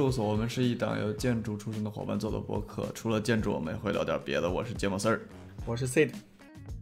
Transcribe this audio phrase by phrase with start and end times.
[0.00, 2.86] 哟，这是迷途事务所，我们是一档由建筑出身的伙伴做的播客。
[2.94, 4.50] 除了建筑，我们也会聊点别的。
[4.50, 5.20] 我是芥末丝儿，
[5.66, 6.10] 我是 Sid。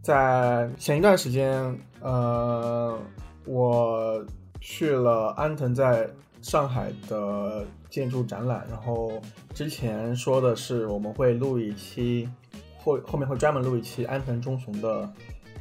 [0.01, 2.97] 在前一段时间，呃，
[3.45, 4.25] 我
[4.61, 6.09] 去了安藤在
[6.41, 8.65] 上海的建筑展览。
[8.69, 9.11] 然后
[9.53, 12.29] 之前说的是我们会录一期，
[12.77, 15.11] 后后面会专门录一期安藤忠雄的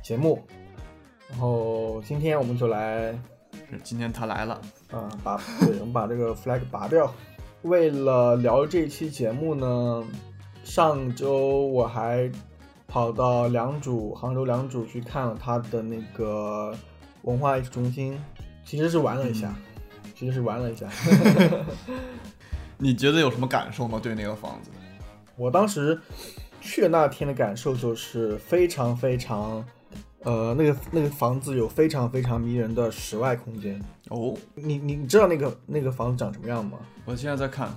[0.02, 0.40] 节目。
[1.28, 3.18] 然后今天我们就来。
[3.84, 4.58] 今天他来了，
[4.90, 7.12] 啊，把对，我们把这个 flag 拔掉。
[7.62, 10.04] 为了聊这期节目呢，
[10.64, 12.30] 上周我还
[12.86, 16.74] 跑到良渚，杭州良渚去看了他的那个
[17.22, 18.18] 文化艺术中心，
[18.64, 19.54] 其实是玩了一下，
[20.14, 20.88] 其实是玩了一下。
[22.78, 23.98] 你觉得有什么感受吗？
[24.00, 24.70] 对那个房子？
[25.36, 26.00] 我当时
[26.60, 29.64] 去那天的感受就是非常非常。
[30.24, 34.34] 呃，那个那个房子有非常非常迷人的室外空间哦。
[34.54, 36.78] 你你你知道那个那个房子长什么样吗？
[37.04, 37.70] 我现在在看。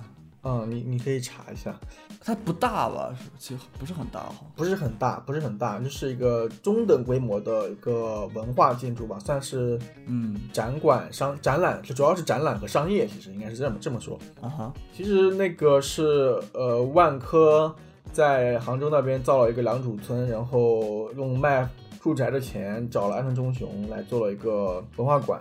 [0.44, 1.72] 嗯，你你可以查一下。
[2.20, 3.16] 它不大吧？
[3.38, 4.44] 其实不是很大哈。
[4.56, 14.18] 不是很大，不是很大，就是一个中等规模的一个文化建筑吧，算是嗯展馆商展览，就主要是展览和商业，其实应该是这么这么说。
[14.40, 14.74] 啊哈。
[14.92, 17.72] 其实那个是呃万科
[18.12, 21.68] 在杭州那边造了一个良渚村，然后用卖。
[22.02, 25.40] 住宅的钱找了安藤忠雄来做了一个文化馆，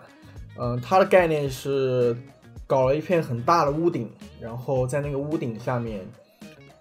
[0.59, 2.15] 嗯，它的概念是
[2.67, 4.07] 搞了一片很大的屋顶，
[4.39, 6.07] 然后在那个屋顶下面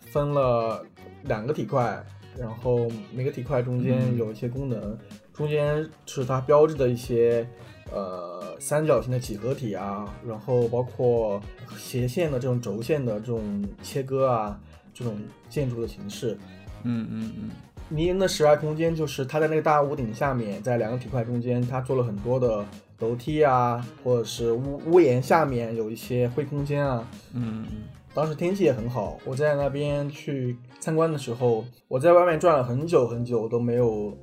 [0.01, 0.85] 分了
[1.23, 1.99] 两个体块，
[2.39, 4.99] 然后每个体块中间有一些功能，
[5.33, 7.49] 中间是它标志的一些
[7.91, 11.41] 呃三角形的几何体啊，然后包括
[11.79, 14.61] 斜线的这种轴线的这种切割啊，
[14.93, 16.39] 这种建筑的形式，
[16.83, 17.51] 嗯嗯嗯。
[17.91, 22.65] 迷人的室外空间就是它在那个大屋顶下面，在两个体块中间，它做了很多的
[23.01, 27.05] 楼梯啊，或者是屋屋檐下面有一些灰空间啊。
[27.35, 27.67] 嗯，
[28.15, 34.17] 当时天气也很好，我在那边去参观的时候，我在外面转了很久很久都没有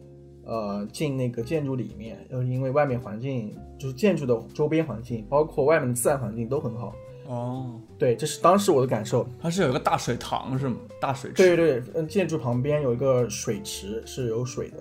[0.46, 6.96] 呃进那个建筑里面，就是因为外面环境就是建筑的周边环境，包括外面的自然环境都很好。
[7.28, 9.28] 哦，对，这是当时我的感受。
[9.42, 10.78] 它是有一个大水塘是吗？
[11.00, 11.36] 大水池。
[11.36, 14.78] 对对对，嗯，建筑旁边有一个水池是有水的，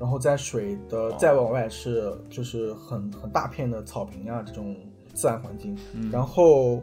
[0.00, 4.74] 然后在水的再往外是就是很很大片的草坪啊这种
[5.12, 5.76] 自然环境。
[6.10, 6.82] 然后，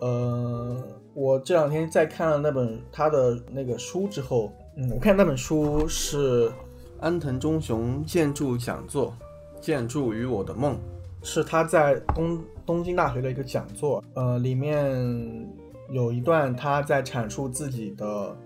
[0.00, 0.76] 呃，
[1.14, 6.50] 我这两天在看了那本他的那个书之后，嗯，我看那本书是
[7.00, 9.14] 安藤忠雄建筑讲座，
[9.60, 10.74] 《建筑与我的梦》，
[11.22, 12.38] 是他在东。
[12.64, 15.44] 东京大学的一个讲座，呃，里面
[15.90, 18.36] 有一段他在阐述自己的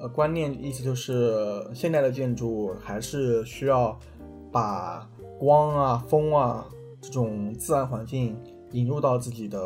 [0.00, 3.96] 呃观念，意思就是现代的建筑还是需要
[4.50, 5.06] 把
[5.38, 6.66] 光啊、风啊
[7.02, 8.34] 这种自然环境
[8.72, 9.60] 引入到自己的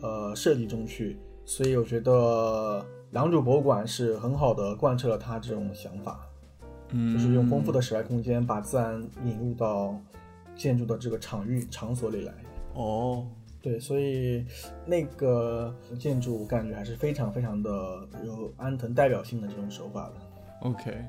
[0.00, 1.18] 呃设计中去。
[1.44, 6.20] 所以我觉得良渚博物馆是很好的贯彻了他这种想法，
[6.88, 9.94] 嗯，就是用丰富的室外空间把自然引入到
[10.56, 12.32] 建筑的这个场域场所里来。
[12.74, 13.26] 哦，
[13.62, 14.44] 对，所以
[14.84, 17.70] 那个建筑我感觉还是非常非常的
[18.24, 20.14] 有安藤代表性的这种手法的。
[20.60, 21.04] OK，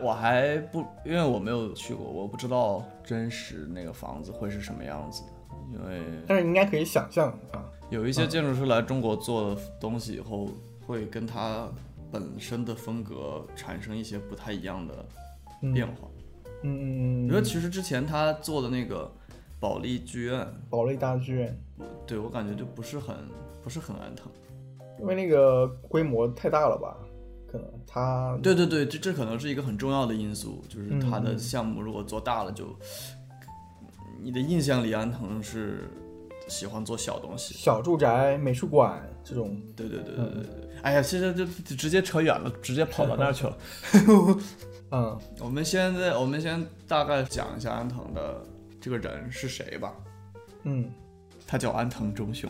[0.00, 5.22] 我还不因为我没有去过，我不知道真实那个房子会是什么样子。
[5.72, 10.48] 因为但是应该可以想象啊，有一些建筑师来中国做东西以后，
[10.86, 11.68] 会跟他
[12.10, 15.04] 本身的风格产生一些不太一样的
[15.72, 16.08] 变化。
[16.62, 19.10] 嗯，我觉得其实之前他做的那个。
[19.60, 21.60] 保利剧院，保利大剧院，
[22.06, 23.16] 对我感觉就不是很
[23.60, 24.30] 不是很安藤，
[25.00, 26.96] 因为那个规模太大了吧？
[27.50, 32.66] 可能他，对对对，这这可能是一个很重要的因素，就是他的项目如果做大了，就
[34.22, 35.90] 你的印象里安藤是
[36.46, 39.60] 喜欢做小东西，小住宅、美术馆这种。
[39.74, 43.58] 对对对对对对，哎呀，现在就直接扯远了，直接跑到那儿去了。
[44.90, 48.42] 嗯，我们现在我们先大概讲一下安藤的。
[48.80, 49.92] 这个人是谁吧？
[50.62, 50.88] 嗯，
[51.44, 52.48] 他叫安藤忠雄，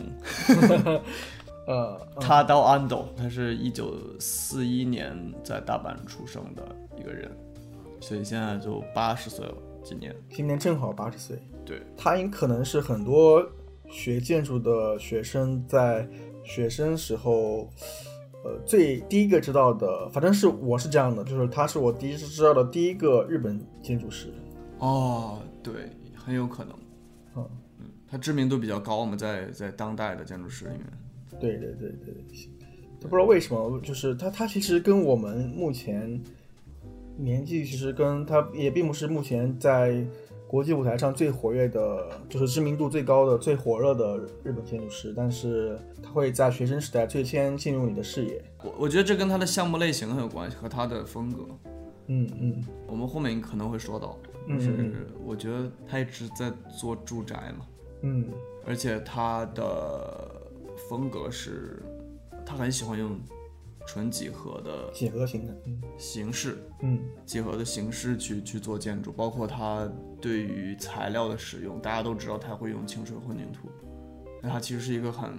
[1.65, 5.11] 呃，他到安斗，他是一九四一年
[5.43, 6.63] 在大阪出生的
[6.95, 7.35] 一个人，
[7.99, 10.15] 所以现在就八十岁了，今年。
[10.29, 11.35] 今年正好八十岁。
[11.65, 13.43] 对，他应可能是很多
[13.89, 16.07] 学建筑的学生在
[16.43, 17.67] 学生时候，
[18.43, 24.27] 呃，最第一个知道的，反正是我是这样的，就是他是我第一次知道的第一个日本建筑师。
[24.79, 25.73] 哦，对。
[26.21, 26.75] 很有可能，
[27.37, 27.49] 嗯
[27.79, 30.81] 嗯，他知名度比较高嘛，在在当代的建筑师里面。
[31.39, 32.13] 对对对对，
[33.01, 36.21] 他不知道为什么，就是他他其实跟我们目前
[37.17, 40.05] 年纪其实跟他也并不是目前在
[40.49, 48.43] 国际舞台上最活跃的，就是知名度最高的、最火热的日本建筑师，但是他会在学生时代最先进入你的视野。
[48.63, 51.45] 我我觉得这跟他的项目类型很有关系，和他的风格。
[52.07, 54.17] 嗯嗯，我们后面可能会说到，
[54.47, 57.67] 就是我觉得他一直在做住宅嘛，
[58.01, 58.25] 嗯，
[58.65, 60.41] 而且他的
[60.89, 61.79] 风格是，
[62.43, 63.11] 他很喜欢用
[63.89, 65.55] 纯几何的几何型的
[65.97, 69.91] 形式，嗯，几何的形式去去做建筑，包括他
[70.21, 73.67] 对于材料的使用，大家都知道他会用清水混凝土，
[74.43, 75.33] 那它其实是一个很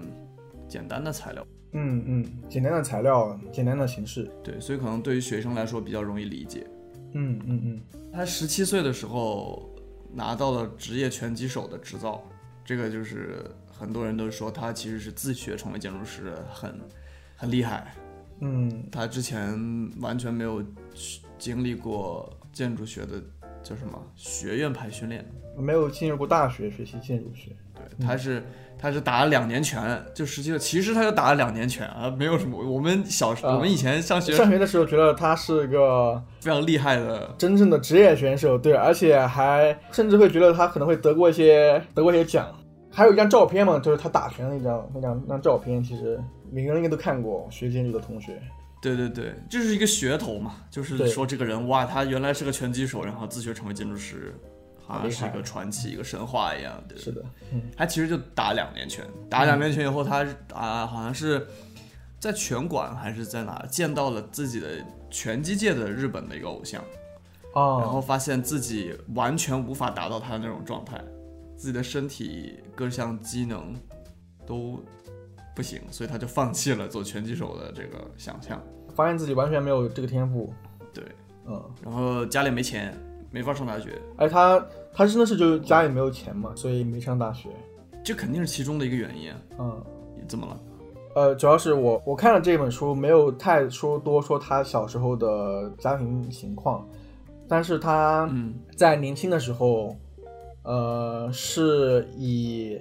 [0.69, 1.47] 简单的材料。
[1.75, 6.67] 嗯嗯，简单的材料，简单的形式，对，所以可能对于学生来说比较容易理解。
[7.15, 7.81] 嗯嗯嗯，
[8.13, 9.73] 他十七岁的时候
[10.13, 12.21] 拿到了职业拳击手的执照，
[12.65, 16.81] 这个就是很多人都说他其实是自学成为建筑师，很
[17.37, 17.95] 很厉害。
[18.41, 20.63] 嗯，他之前完全没有
[21.39, 23.23] 经历过建筑学的
[23.63, 25.25] 叫什么学院派训练，
[25.57, 27.51] 没有进入过大学学习建筑学。
[27.75, 28.43] 对，他是。
[28.83, 32.59] 他是打了两年拳，就实际其实他就打了两年拳啊，没有什么。
[32.67, 42.49] 我们小时，我们以前上学上学的时候觉得他是个非常厉害的真正的职业选手，对，而且还甚至会觉得他可能会得过一些得过一些奖。
[42.91, 46.19] 还有一张照片嘛，就是他打拳的那张那张那张照片，其实
[46.53, 48.41] 每个人应该都看过，学建筑的同学。
[48.83, 54.35] 对对对，就是一个噱头嘛，就是说这个人哇，他原来是个拳击手，然后自学成为建筑师。
[54.83, 56.99] 好像是一个传奇，一个神话一样对。
[56.99, 57.25] 是的，
[57.77, 61.47] 他其实就打两年拳，打两年拳以后，他啊，好像是
[62.19, 66.83] 在拳馆还是在哪见到了自己的拳击界的日本的一个偶像，
[67.55, 71.01] 哦，然后发现自己完全无法达到他的那种状态，
[71.57, 73.73] 自己的身体各项机能
[74.45, 74.83] 都
[75.61, 78.59] 不行，所以他就放弃了做拳击手的这个想象，
[78.95, 80.51] 发现自己完全没有这个天赋。
[80.95, 81.05] 对，
[81.47, 82.97] 嗯，然后家里没钱。
[83.33, 84.61] 没法上大学，哎，他
[84.93, 87.49] 他真的是就是家里没有钱嘛，所以没上大学，
[88.03, 89.33] 这肯定是其中的一个原因。
[89.57, 89.81] 嗯，
[90.27, 90.61] 怎么了？
[91.15, 96.85] 呃，主要是我我看了这本书，没有太说多说他小时候的家庭情况，
[97.47, 98.29] 但是他
[98.77, 99.97] 在年轻的时候，
[100.65, 102.81] 呃，是以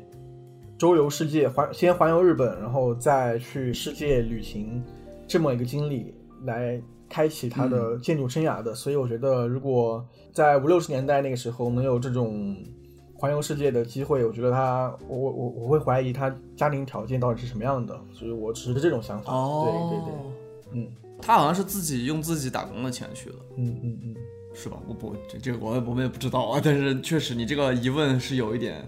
[0.80, 4.84] 周游世界环先环游日本，然后再去世界旅行
[5.28, 6.16] 这么一个经历
[6.46, 6.82] 来。
[7.12, 12.56] 开启他的建筑生涯的，所以我觉得，如果在五六十年代那个时候能有这种
[13.16, 19.34] 环游世界的机会，我觉得他，我我我我会怀疑他家庭条件到底是什么样的，所以我持这种想法。
[19.34, 20.88] 哦，对对对，嗯，
[21.20, 24.16] 他好像是自己用自己打工的钱去的，嗯嗯嗯，
[24.62, 24.78] 是吧？
[24.88, 28.86] 我不这这个我我们也不知道啊，但是确实你这个疑问是有一点，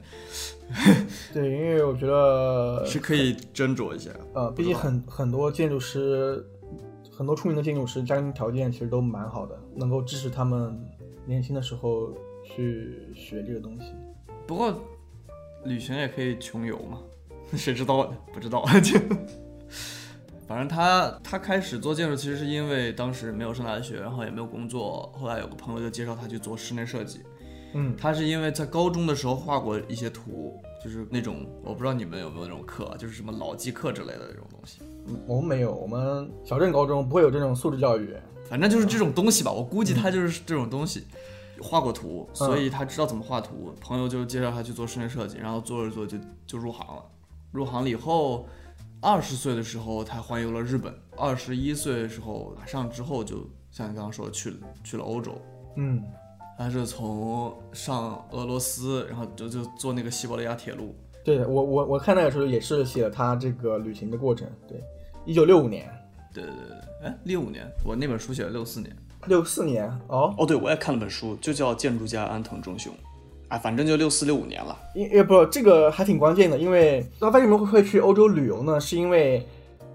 [1.33, 4.11] 对，因为我觉得是可以斟酌一下。
[4.33, 6.45] 呃，毕竟很很多建筑师。
[7.13, 10.75] 很多出名的建筑师家庭条件其实都蛮好的，能够支持他们
[11.27, 12.11] 年轻的时候
[12.43, 13.93] 去学这个东西。
[14.47, 14.73] 不过，
[15.65, 16.97] 旅行也可以穷游嘛，
[17.53, 18.17] 谁知道呢？
[18.33, 18.99] 不知道就。
[20.51, 25.09] 反正他他开始做建筑，其实是因为当时没有上大学，然后也没有工作。
[25.17, 27.21] 后来有个朋友就介绍他去做室内设计。
[27.73, 34.79] 嗯，他是因为在高中的时候画过一些图，就是那种我不知道你们有没有那种课，就是什么老纪课之类的这种东西。
[35.07, 38.13] 嗯我们没有，我们小镇高中不会有这种素质教育。
[38.49, 41.05] 反正就是这种东西吧，我估计他就是这种东西，
[41.61, 43.73] 画过图，所以他知道怎么画图。
[43.79, 47.01] 朋友就介绍他去做室内设计，然后做着做就就入行了。
[47.53, 48.45] 入行了以后，
[49.01, 53.37] 二十岁的时候他环游了日本，二十一岁的时候马上之后就
[53.71, 55.35] 像你刚刚说的去了去了欧洲。
[55.75, 56.01] 嗯。
[56.57, 60.95] 他是从上俄罗斯，然后就就坐那个西伯利亚铁路。
[61.23, 64.47] 对我我我看那个时候也是写了他这个旅行的过程。
[64.67, 64.79] 对，
[65.25, 65.89] 一九六五年。
[66.31, 68.95] 对对对对，哎，六五年，我那本书写了六四年。
[69.25, 69.87] 六四年？
[70.07, 72.93] 哦哦，对，我也看了本书，就叫《建筑家安藤忠雄》。
[73.51, 74.77] 哎，反正就六四六五年了。
[74.95, 78.79] 因也不，这个还挺关键的，因为他为什么会去欧洲旅游呢？
[78.79, 79.45] 是因为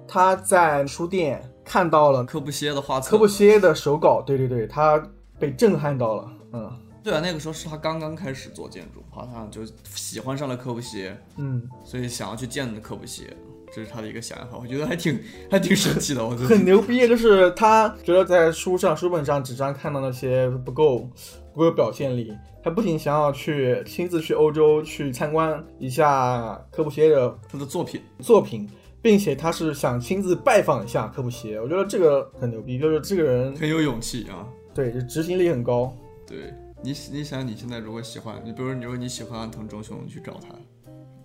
[0.07, 4.21] 他在书店看到了科布西耶的画册，科布西耶的手稿。
[4.21, 5.03] 对对对，他
[5.39, 6.31] 被震撼到了。
[6.53, 6.71] 嗯，
[7.03, 9.63] 对啊，那个时候是他刚刚开始做建筑，好像就
[9.95, 13.37] 喜欢上了科布西耶，嗯，所以想要去见科布西耶，
[13.75, 15.19] 这是他的一个想法，我觉得还挺
[15.51, 21.09] 还挺神奇的，我觉得很牛逼，就是他觉得在书上、书本上、纸张看到那些不够，
[21.57, 28.69] 不有表现力，他不仅想要去亲自去欧洲去参观一下科普西耶的他的作品作品，
[29.01, 35.91] 并且他是想亲自拜访一下科普西耶，我觉得这个很牛逼，就是这个人很有勇气啊，对，就执行力很高。
[36.27, 40.35] 对你，你想你现在如果喜欢你，比如说你说你喜欢安藤忠雄，你去找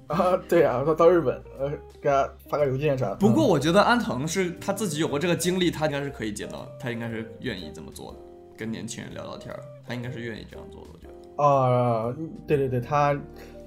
[0.08, 0.38] 他啊？
[0.48, 1.70] 对啊，到到日本，呃，
[2.02, 3.14] 给他发个邮件啥？
[3.16, 8.20] 不过我觉得安藤是他自己有过这个经历，他应该是可以接到，他应该是愿意这么做的，
[8.58, 9.54] 跟年轻人聊聊天
[9.88, 11.44] 他应该是愿意这样做的，我觉得。
[11.44, 12.14] 啊，
[12.48, 13.14] 对对对，他，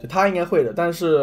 [0.01, 1.17] 对他应该会的，但是，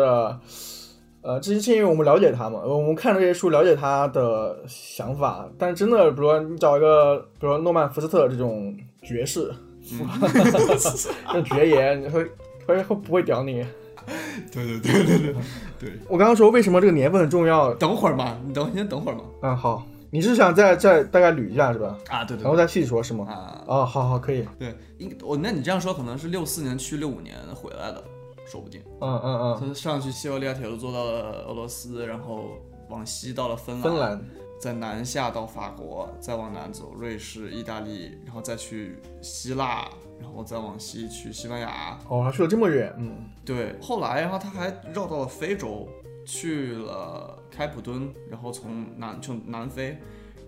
[1.21, 9.53] 呃，这是因为我们了解他嘛，我们看这些书了解他的想法，但是真的，比如说你找一个，比如说诺曼福斯特这种爵士，
[9.87, 12.25] 这种爵爷，你会
[12.65, 13.65] 会会不会屌你？
[14.51, 15.35] 对对对对对
[15.79, 17.71] 对，我刚刚说为什么这个年份很重要？
[17.75, 19.21] 等会儿嘛，你等先等会儿嘛。
[19.43, 21.97] 嗯，好，你是想再再大概捋一下是吧？
[22.09, 23.25] 啊，对对，然后再细说是吗？
[23.27, 28.03] 啊，啊，好好可以，对，应我那你这样说可能是六四年去六五年回来的，
[28.45, 28.81] 说不定。
[28.99, 32.49] 嗯嗯嗯，他上去西伯利亚铁路坐到了俄罗斯，然后
[32.89, 34.21] 往西到了芬兰，芬兰，
[34.59, 39.87] 再南下到法国，再往南走瑞士、意大利，然后再去希腊，
[40.19, 41.97] 然后再往西去西班牙。
[42.09, 43.15] 哦，还去了这么远，嗯，
[43.45, 45.87] 对，后来然后他还绕到了非洲，
[46.25, 49.97] 去了开普敦，然后从南从南非，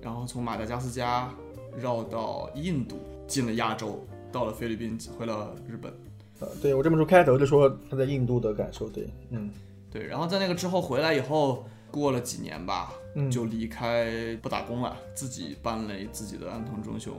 [0.01, 1.33] 然后从马达加斯加
[1.77, 5.93] 绕到印度，进了亚洲，到了菲律宾，回了日本。
[6.39, 9.49] 呃，对我这本书开头就说他在印度的感受，对，嗯
[9.89, 17.13] 对，然后在那个之后回来以后，过了几年吧，嗯，就离开不打工了，自己办了自己的安藤忠雄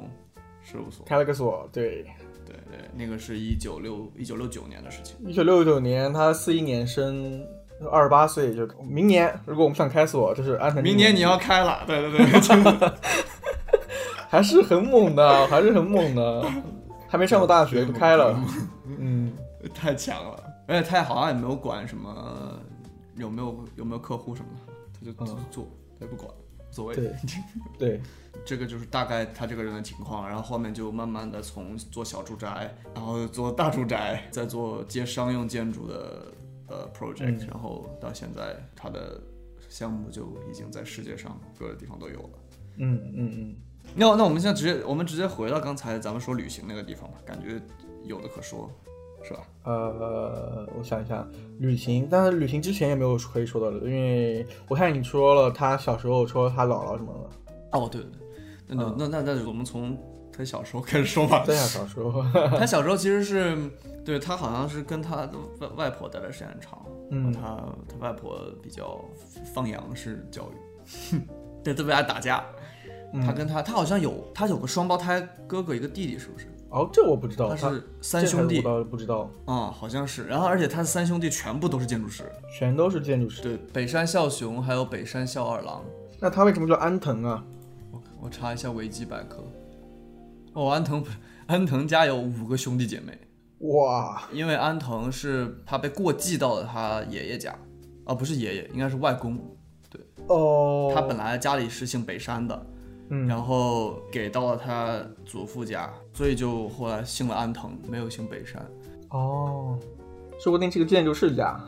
[0.63, 1.07] 事务所。
[1.07, 2.03] 开了个所，对，
[2.45, 5.17] 对对，那个是一九六一九六九年的事情。
[5.27, 7.47] 一九六九年他四一年生，
[7.89, 12.25] 二十八岁就明年，如果我们想开锁，就是安藤，明年你要开了，对对对，
[14.29, 16.45] 还是很猛的，还是很猛的，
[17.09, 18.37] 还没上过大学就开了，
[18.99, 19.33] 嗯，
[19.75, 22.59] 太强了，而且他好像也没有管什么
[23.17, 26.97] 有没有有没有客户什么的，他就自己做，他也不管，无所谓。
[26.97, 27.13] 对
[27.79, 28.01] 对，
[28.45, 36.34] 这个就是大概他这个人的情况，然后后面就慢慢的从做小住宅，然后做大住宅，再做接商用建筑的
[36.69, 39.21] 呃 project，、嗯然后到现在他的
[39.69, 42.31] 项目就已经在世界上各个地方都有了。
[42.77, 43.57] 嗯嗯嗯，
[43.95, 47.61] 那那我们现在直接我们直接回到刚才咱们说旅行那个地方吧，感觉
[48.05, 48.71] 有的可说，
[49.23, 49.41] 是吧？
[49.65, 51.27] 呃，我想一下，
[51.59, 53.87] 旅行，但是旅行之前有没有可以说到的？
[53.87, 59.97] 因为我看你说了他小时候说他姥姥什么的，哦，对对对，那那那那那我们从
[60.37, 61.43] 他小时候开始说吧。
[61.47, 62.23] 对呀，小时候，
[62.59, 63.57] 他小时候其实是
[64.05, 69.05] 对他好像是跟他的外外婆待的时间很长，嗯他他外婆比较
[69.55, 70.49] 放羊式教
[71.13, 71.21] 育，
[71.63, 72.45] 对，特别爱打架。
[73.25, 76.47] 他跟他他好像有他有个双胞胎哥哥一个弟弟，是不是？
[76.69, 80.25] 哦，这我不知道，他他是三兄弟这还我不知道，啊、好像是。
[80.27, 82.25] 然后而且他的三兄弟全部都是建筑师，
[82.59, 83.41] 全都是建筑师。
[83.41, 85.85] 对，北山孝雄还有北山孝二郎。
[86.19, 87.45] 那他为什么叫安藤啊？
[87.93, 89.45] 我我查一下维基百科。
[90.55, 91.05] 哦，安藤
[91.47, 93.19] 安藤家有五个兄弟姐妹，
[93.69, 97.55] 哇，因为安藤是他被过继到了他爷爷家，
[98.05, 99.39] 啊，不是爷爷，应该是外公。
[99.91, 102.67] 对哦，他本来家里是姓北山的，
[103.11, 108.65] 嗯，然后给到了他祖父家，所以就后来姓了安藤，没有姓北山。
[109.11, 109.79] 哦，
[110.41, 111.61] 说不定这个建筑世家。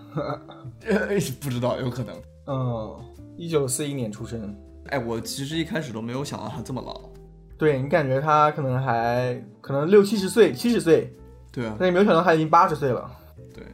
[1.40, 2.16] 不知道，有可能。
[2.46, 2.96] 嗯，
[3.36, 4.56] 一九四一年出生。
[4.86, 7.10] 哎，我其实一开始都没有想到他这么老。
[7.58, 11.12] 对你感觉他可能还可能六七十岁，七十岁，
[11.50, 13.10] 对啊，但你没有想到他已经八十岁了。
[13.54, 13.64] 对，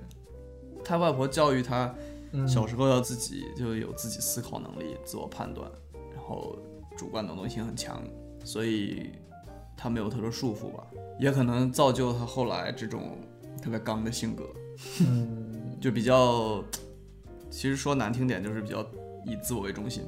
[0.84, 1.92] 他外婆教育他
[2.32, 5.70] 嗯，小时候要自己就有自己思考能力、自我判断，
[6.14, 6.56] 然后
[6.96, 8.02] 主观能动性很强，
[8.44, 9.10] 所以
[9.76, 10.86] 他没有特殊束缚吧，
[11.18, 13.18] 也可能造就他后来这种
[13.60, 14.44] 特别刚的性格，
[15.00, 16.64] 嗯，就比较，
[17.50, 18.80] 其实说难听点就是比较
[19.26, 20.04] 以自我为中心，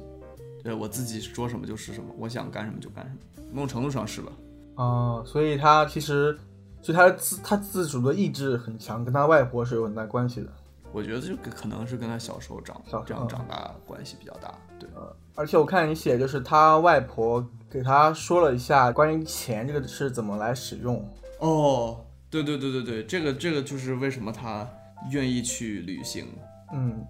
[0.63, 4.31] 对我自己说什么就是什么，我想干什么就干什么，某种程度上是吧？
[4.75, 6.37] 啊、所以他其实，
[6.81, 10.47] 所以他自他自主的意志很强，跟他外婆是有很大关系的。
[10.91, 14.87] 我觉得这个可能是跟他小时候长这样长大关系比较大，对。
[15.35, 21.05] 而且我看你写，就是他外婆给他说了一下关于钱这个是怎么来使用。
[21.39, 21.99] 哦，
[22.29, 24.65] 对对对对对，这个这个就是为什么他
[25.11, 26.27] 愿意去旅行，
[26.73, 27.05] 嗯，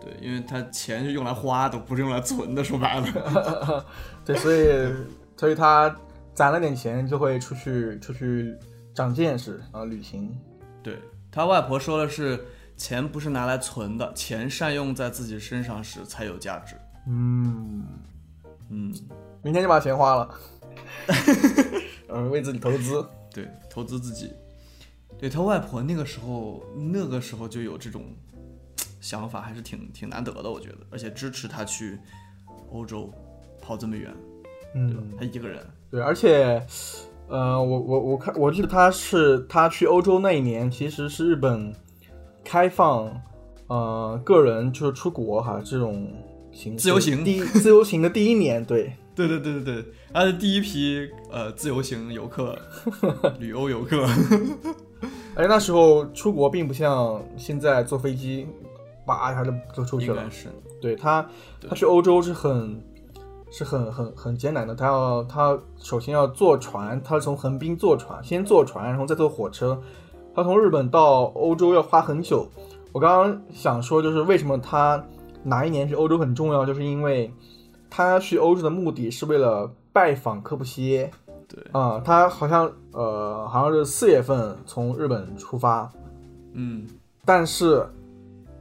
[0.00, 3.84] 对，因为他钱是用来花的，不是用来存的，说白了。
[4.24, 4.90] 对，所以
[5.40, 5.96] 所以他
[6.34, 8.54] 攒了点钱就会出去出去
[8.92, 10.38] 长见识啊，旅行。
[10.82, 10.98] 对
[11.32, 12.44] 他外婆说的是，
[12.76, 16.76] 钱不是拿来存的，钱善用在自己身上时才有价值。
[17.06, 17.86] 嗯，
[18.68, 18.94] 嗯，
[19.42, 20.34] 明天就把钱花了，
[22.08, 23.02] 呃，为自己投资。
[23.32, 24.34] 对，投资自己。
[25.18, 28.14] 对他外婆那个时候，那个时候就有这种
[29.00, 31.98] 想法，还是挺挺难得的，我觉得，而且支持他去
[32.70, 33.10] 欧洲
[33.58, 34.14] 跑这么远，
[34.74, 35.12] 对吧嗯，？
[35.18, 35.58] 他一个人。
[35.90, 36.64] 对，而且，
[37.28, 41.72] 呃，我我我看，我记得他是他去欧洲那一年，其实是日本
[42.44, 43.10] 开放，
[43.66, 46.08] 呃，个人就是出国哈这种
[46.52, 52.56] 形式自由行第一自由行的第一年，对， 对对对对对，他是第一批呃自由行游客，
[53.38, 54.06] 旅游游客。
[55.34, 58.46] 而且那时候出国并不像现在坐飞机，
[59.06, 60.28] 叭一下就就出去了。
[60.30, 60.48] 是
[60.80, 61.26] 对他，
[61.68, 62.82] 他去欧洲是很
[63.50, 64.74] 是很很很艰难的。
[64.74, 69.80] 他要他首先要坐船，他从横滨坐船，先坐船，然后再坐火车。
[70.34, 72.48] 他从日本到欧洲要花很久。
[72.92, 75.04] 我刚刚想说，就是为什么他
[75.42, 77.32] 哪一年去欧洲很重要，就是因为
[77.88, 81.10] 他去欧洲的目的是为了拜访科布西耶。
[81.48, 85.90] 对，啊、他好像呃好像是四月份从日本出发，
[86.52, 86.86] 嗯，
[87.24, 87.84] 但是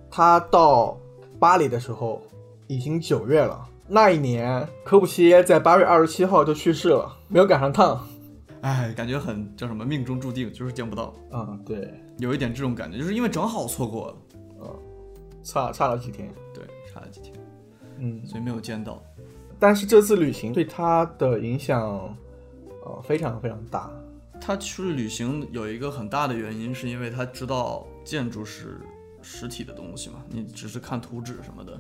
[0.10, 0.98] 他到
[1.40, 2.22] 巴黎的时候
[2.68, 3.64] 已经九月了。
[3.92, 8.08] 那一年，科布西耶在八月二十七号就去世了，没有赶上趟。
[8.62, 14.76] 哎，感觉很叫什么命中注定，就是见不到，嗯、对，有一点这种感觉，就是因为正好错过了，
[15.42, 16.32] 差差了几天。
[16.54, 17.34] 对，差了几天，
[17.98, 19.02] 嗯，所以没有见到。
[19.58, 22.16] 但是这次旅行对他的影响，
[22.86, 23.90] 呃，非常非常大。
[24.40, 28.82] 他去旅行有一个很大的原因，是因为他知道建筑是
[29.24, 31.80] 实体的东西嘛，你只是看图纸什么的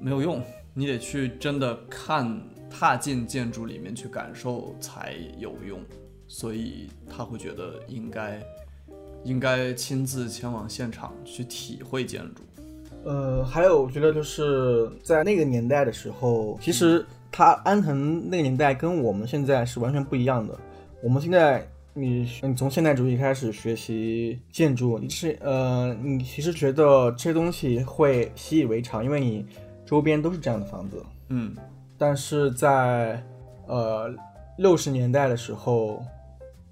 [0.00, 0.42] 没有用，
[0.74, 5.80] 你得去真的看踏进建筑里面去感受才有用，
[6.26, 8.42] 所以他会觉得应该
[9.24, 12.42] 应该亲自前往现场去体会建筑。
[13.04, 20.58] 呃，还有我觉得就是在那个年代的时候，其实他安藤那个年代跟我们现在是完全不一样的。
[21.02, 29.44] 我们现在你你从现代主义开始学习建筑，你是呃，你其实觉得这些东西会习以为常，因为你
[29.92, 31.04] 周边都是这样的房子。
[31.28, 31.54] 嗯，
[31.98, 33.22] 但是在
[33.66, 34.10] 呃
[34.56, 36.02] 六十年代的时候，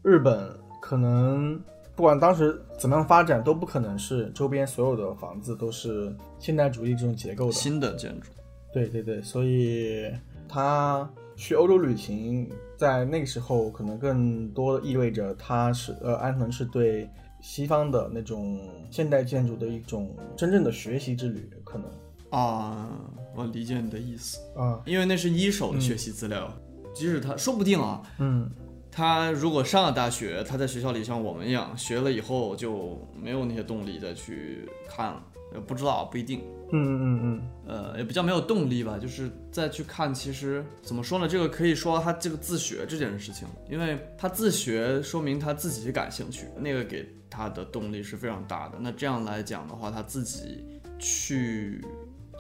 [0.00, 0.48] 日本
[0.80, 1.62] 可能
[1.94, 7.52] 不管当时怎么样发展，都不可能是周边所有的房子都是现代主义这种结构的。
[7.52, 8.30] 新的建筑，
[8.72, 10.10] 对对对，所以
[10.48, 11.06] 他
[11.36, 17.06] 去欧洲旅行，在那个时候可能更多的意味着他是呃安藤是对
[17.42, 21.86] 西方的那种现代建筑的一种真正的学习之旅，可能
[22.30, 22.88] 啊，
[23.34, 26.52] 我理解你的意思，啊因为那是一手的学习资料，
[26.94, 28.50] 即使他说不定啊，嗯
[28.92, 35.22] 他如果上了大学，他在学校里像我们一样学了以后就没有那些动力再去看了，
[35.54, 36.40] 呃，不知道不一定，
[36.72, 41.28] 嗯嗯嗯呃，也比较没有动力吧，就是再去看，其实怎么说呢？
[41.28, 48.78] 这个可以说他这个自学这件事情，因为他自学说明他自己感兴趣，那个给他的动力是非常大的。
[48.80, 50.64] 那这样来讲的话，他自己
[50.98, 51.80] 去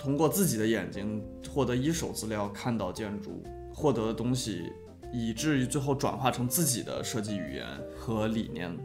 [0.00, 3.42] 通过自己的眼睛获得一手资料，看到建筑，
[3.74, 4.72] 获得的东西，
[5.12, 8.76] 以至于最后转化成自己的设计语言和理念。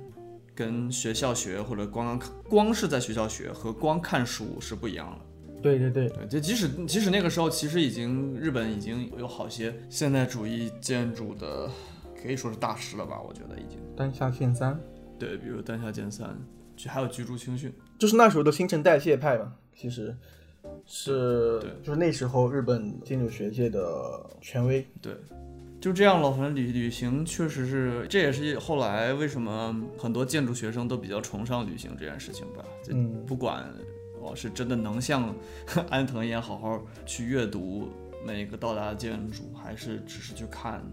[0.54, 5.62] 跟学校学或者光光是在学校学和光看书是不一样的。
[5.62, 11.69] 对对，对，就即使即使那个时候，其实已经日本已经有好些现代主义建筑的，
[12.21, 13.19] 可以说是大师了吧？
[13.19, 13.78] 我觉得已经。
[13.97, 14.80] 丹下健三。
[15.19, 16.38] 对，比如丹下健三，
[16.78, 17.73] 就还有居住清训。
[17.99, 20.15] 就是那时候的新陈代谢派嘛，其实
[20.85, 24.85] 是对就是那时候日本建筑学界的权威。
[25.01, 25.13] 对，
[25.79, 26.31] 就这样了。
[26.31, 32.63] 反正旅旅行确实是，这也是后来为什么很多建筑学生都比较崇尚旅行这件事情吧。
[32.83, 33.65] 就嗯不管
[34.19, 35.33] 我是真的能像
[35.89, 37.89] 安藤一样好好去阅读
[38.25, 40.83] 每个到达的建筑，还是只是去看，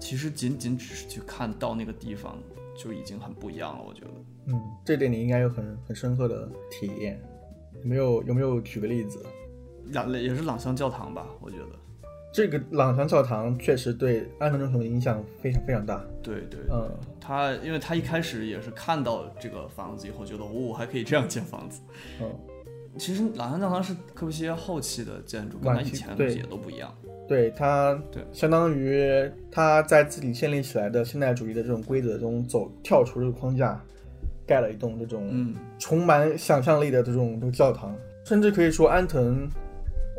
[0.00, 2.38] 其实仅仅只是去看到那个地方
[2.76, 3.84] 就已经很不一样了。
[3.86, 4.10] 我觉得。
[4.46, 7.20] 嗯，这点你应该有很很深刻的体验。
[7.82, 9.24] 有没有有没有举个例子？
[9.92, 11.64] 朗也是朗香教堂吧，我觉得。
[12.30, 16.04] 这个朗香教堂确实对安藤忠雄的影响非常非常大。
[16.22, 21.80] 对对，嗯他因为他一开始也是看到这个房子以后，觉得哦，还可以这样建房子。
[22.20, 22.30] 嗯，
[22.98, 26.94] 其实朗香教堂是科布西耶后期的建筑，跟他以前的也都不一样。
[27.26, 33.82] 对他对相当于他在自己建立起来的现代主义的这种规则中走跳出这个框架，
[34.48, 39.46] 盖了一栋这种嗯，充满想象力的这种这个教堂，甚至可以说安藤，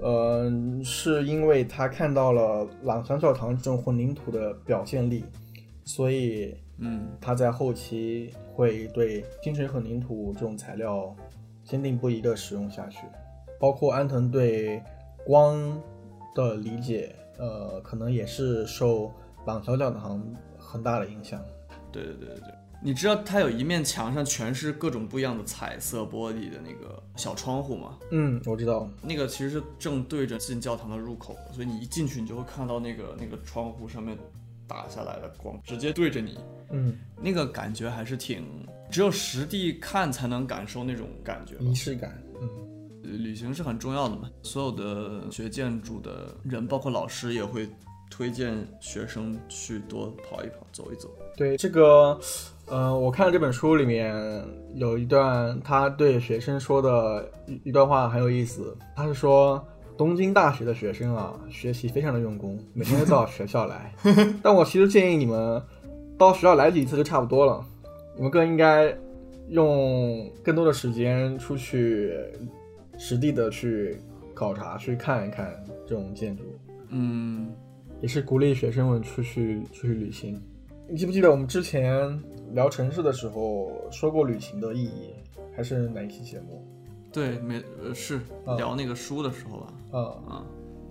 [0.02, 0.52] 呃，
[0.84, 5.26] 是因为他看到了朗香教堂这种混凝土的表现力，
[5.84, 11.14] 所以嗯，他在后期会对金水混凝土这种材料
[11.64, 13.00] 坚定不移的使用下去，
[13.60, 14.82] 包括安藤对
[15.26, 15.82] 光
[16.36, 19.12] 的理解，呃，可能也是受
[19.46, 20.24] 朗香教堂
[20.58, 21.44] 很大的影响。
[21.92, 22.59] 对对对对对。
[22.82, 27.98] 你知道它有一面墙上全是各种不一样的彩色玻璃的那个小窗户吗？
[28.12, 28.90] 嗯，我知道。
[29.02, 34.18] 那个其实是正对着进教堂的入口，所以你一进去，你就会看到那个那个窗户上面
[34.68, 36.40] 打下来的光，直接对着你，
[36.72, 38.46] 嗯，那个感觉还是挺，
[38.90, 41.62] 只有实地看才能感受那种感觉吧。
[41.62, 42.22] 仪式感。
[42.42, 42.50] 嗯。
[43.02, 47.68] 旅行是很重要的嘛，所有的学建筑的人，包括老师也会
[48.08, 51.10] 推荐学生去多跑一跑、走一走。
[51.36, 52.20] 对这个
[52.72, 54.16] 嗯，我看了这本书里面
[54.76, 59.66] 有一段他对学生说的一一段话很有意思，他是说
[59.98, 63.92] 东京大学的学生啊，学习非常的用功，每天都到学校来。
[64.44, 65.62] 但我其实建议你们
[66.18, 67.66] 到学校来几次就差不多了，
[68.16, 68.96] 你们更应该
[69.48, 72.14] 用更多的时间出去
[72.98, 73.98] 实地的去
[74.36, 75.52] 考察、去看一看
[75.88, 76.44] 这种建筑。
[76.90, 77.52] 嗯，
[78.00, 80.40] 也是鼓励学生们出去出去旅行。
[80.92, 82.20] 你记不记得我们之前
[82.54, 85.14] 聊城市的时候说过旅行的意义？
[85.56, 86.66] 还是哪一期节目？
[87.14, 89.74] 对，没呃是啊聊那个书的时候吧。
[89.92, 90.46] 啊、啊，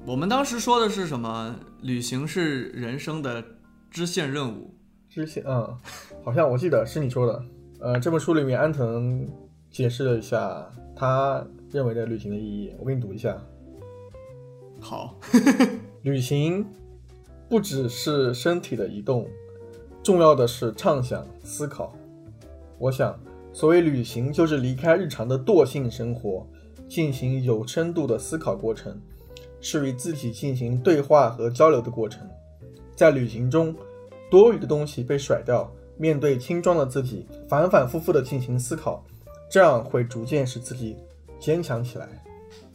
[0.07, 1.59] 我们当时说的是什么？
[1.83, 3.45] 旅行是人生的
[3.91, 4.73] 支线任务。
[5.09, 5.77] 支线嗯，
[6.23, 7.45] 好像我记得是你说的。
[7.81, 9.27] 呃，这本书里面安藤
[9.69, 13.37] 解释了一下他认为的旅行的意义，我给你读一下。
[14.79, 15.19] 好，
[16.03, 16.65] 旅行
[17.49, 19.27] 不只是身体的移动，
[20.09, 21.93] 重要的是畅想、思考。
[22.79, 23.15] 我想，
[23.53, 26.47] 所谓旅行，就是离开日常的惰性生活，
[26.89, 28.99] 进行有深度的思考过程，
[29.61, 32.27] 是与自己进行对话和交流的过程。
[32.97, 33.77] 在旅行中，
[34.31, 39.05] 多余的东西被甩掉，面对轻装的自己，反反复复的进行思考，
[39.51, 40.97] 这样会逐渐使自己
[41.39, 42.09] 坚强起来。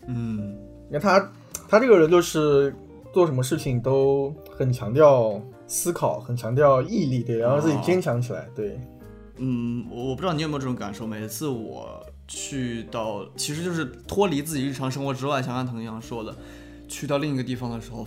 [0.05, 0.55] 嗯，
[0.87, 1.31] 你看他，
[1.67, 2.75] 他这个人就是
[3.11, 8.79] 做什么事情都很强调思考，很强调毅力，对，然后自己坚强起来，对，
[9.37, 11.07] 嗯，我我不知道你有没有这种感受。
[11.07, 16.35] 每次我去到，其实就是脱离自己日常生活之外，像安藤一样说的，
[16.87, 18.05] 去到另一个地方的时候，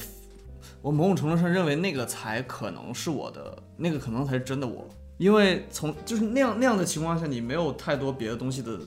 [0.82, 4.86] 我某种程度上认为那个才可能是我的，那个可能才是真的我。
[5.18, 8.78] 因为从就是那样那样的情况下，你没有太多别的东西的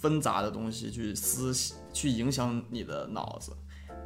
[0.00, 1.52] 纷杂的东西去思
[1.92, 3.52] 去影响你的脑子，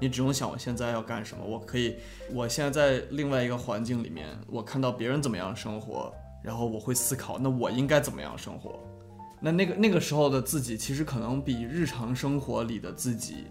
[0.05, 1.97] 你只用想我现在要干什么，我可以，
[2.31, 6.13] 我现在在另外一个环境里面，我看到别人怎么样生活，
[6.45, 8.79] 然后我会思考，那我应该怎么样生活？
[9.41, 13.47] 那那个那个时候的自己，其实可能比日常生活里的自己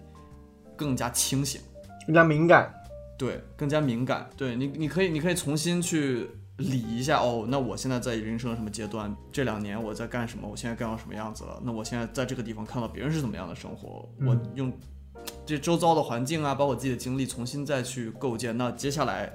[0.76, 1.60] 更加清醒，
[2.06, 2.72] 更加敏感，
[3.18, 4.30] 对，更加敏感。
[4.38, 7.48] 对你，你可以，你可以重新去理一下哦。
[7.50, 9.12] 那我现在在人生的什么阶段？
[9.32, 10.48] 这两年我在干什么？
[10.48, 11.60] 我现在干到什么样子了？
[11.64, 14.72] 那我现在在这个地方看到别人是怎么样的生活，我用
[15.46, 18.58] 这周遭的环境啊，把我自己的经历，重新再去构建。
[18.58, 19.32] 那接下来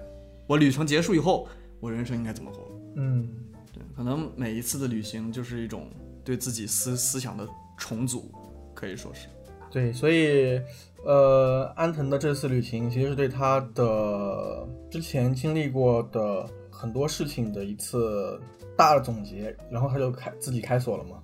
[0.46, 1.46] 我旅程结束以后，
[1.80, 2.58] 我人生应该怎么活？
[2.96, 3.28] 嗯，
[3.72, 5.88] 对，可能每一次的旅行就是一种
[6.24, 8.30] 对自己思思想的重组，
[8.74, 9.28] 可以说是。
[9.70, 10.58] 对，所以
[11.04, 18.40] 呃，安藤的这次旅行其实是对他的之前经历过的很多事情的一次
[18.76, 21.22] 大的总结，然后他就开自己开锁了嘛。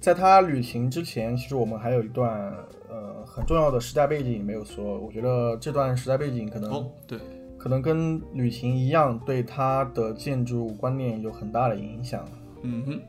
[0.00, 2.52] 在他旅行之前，其实我们还有一段
[2.88, 7.18] 呃很重要的时代背景没有说，我觉得这段时代背景可能、哦，对，
[7.58, 12.26] 可能跟旅行一样，对他的建筑观念有很大的影响。
[12.62, 13.00] 嗯哼，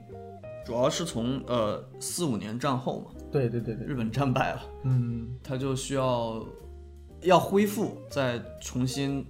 [0.65, 5.29] 主要是从呃四五年战后嘛，对对对对，日本战败了，嗯。
[5.41, 6.45] 他就需要
[7.21, 9.25] 要恢复，再重新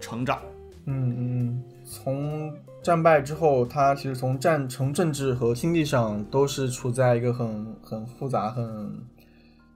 [0.00, 0.40] 成长。
[0.86, 8.90] 嗯嗯，从战败之后，他其实从战从政治和经济上都是处在一个很很复杂、很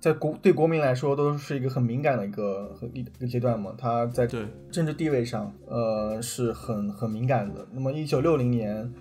[0.01, 3.73] 在国对国民来说都是一个很敏感的一个一一个阶段嘛。
[3.77, 4.27] 他在，
[4.71, 7.67] 政治地位上，呃，是很很敏感的。
[7.73, 8.93] 那么，一九六零年，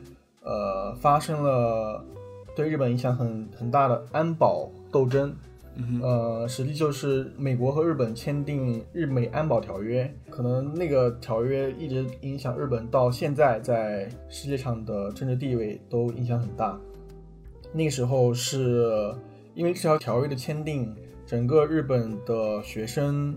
[0.42, 2.04] 呃，发生了
[2.56, 5.34] 对日本影响很很大的安保斗争。
[6.01, 16.79] 呃，实际就是美国和日本签订日美安保条约，可能那个条约一直影响日本到现在在世界上的政治地位都影响很大。
[17.71, 19.12] 那个时候是
[19.55, 23.36] 因为这条条约的签订，整个日本的学生，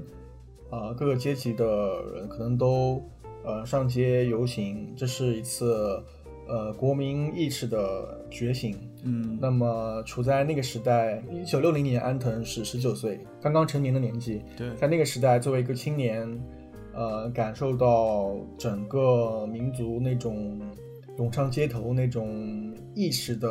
[0.68, 3.03] 啊、各个阶级的人可能都
[3.44, 6.03] 呃上街游行，这是一次
[6.47, 8.77] 呃国民意识的觉醒。
[9.03, 9.39] 嗯。
[9.41, 16.27] 那么处在那个时代，一九六零年，安藤是十九岁，刚刚成年的年纪，对，在那个时代，作为一个青年，
[16.93, 20.61] 呃，感受到整个民族那种
[21.19, 23.49] 涌上街头那种意识的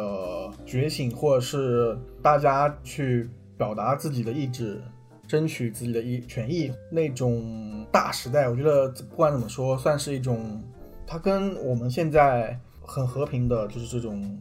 [0.66, 4.82] 觉醒，或者是大家去表达自己的意志，
[5.28, 10.62] 争取自己的意权益那种大时代，我觉得不管怎么说，算是一种，
[11.08, 14.40] 它跟我们现在很和平的，就是这种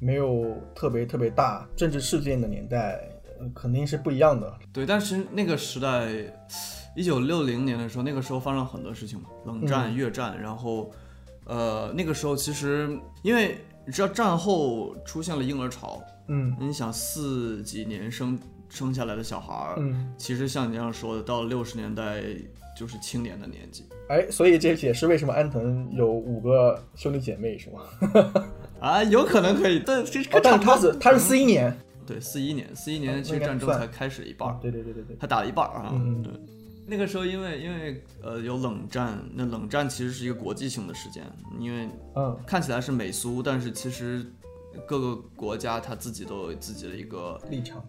[0.00, 3.00] 没有特别特别大政治事件的年代，
[3.38, 4.52] 呃肯定是不一样的。
[4.72, 6.10] 对，但是那个时代，
[6.96, 10.90] 一九六零年的时候，那个时候发生了很多事情嘛，冷战、越战，然后，
[11.46, 18.38] 呃，那个时候其实因为你知道战后出现了婴儿潮，嗯你想四几年生
[18.74, 22.22] 生下来的小孩儿，嗯，其实像你这样说的，到了六十年代
[22.76, 28.44] 就是青年的年纪哎，所以这也是为什么安藤有五个兄弟姐妹是吗？
[28.80, 36.32] 啊，有可能可以，但这哦，但他是是他是四一年，对四一年，四一年哦其实战争才开始一半对对对对对，他打了一半儿啊，嗯对。
[36.86, 41.24] 那个时候，因为因为呃有冷战，那冷战其实是一个国际性的事件，
[41.58, 42.36] 因为嗯。
[42.46, 44.22] 看起来是美苏，但是其实
[44.86, 47.82] 各个国家他自己都有自己的一个立场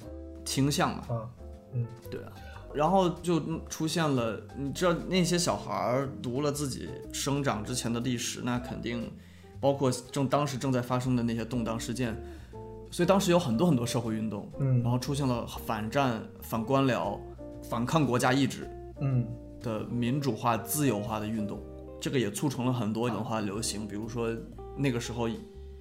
[0.46, 1.04] 倾向嘛，
[1.74, 2.32] 嗯，对啊。
[2.74, 9.12] 然后就出现了，你知道那些小孩儿读了自己生长之前的历史，那肯定
[9.60, 12.16] 包括正当时正在发生的那些动荡事件，
[12.92, 14.82] 所以当时有很多很多社会运动，嗯。
[14.84, 17.20] 然后出现了反战、反官僚、
[17.64, 18.70] 反抗国家意志，
[19.02, 19.26] 嗯。
[19.62, 21.60] 的民主化、自由化的运动，
[22.00, 24.30] 这个也促成了很多文化流行，比如说
[24.78, 25.28] 那个时候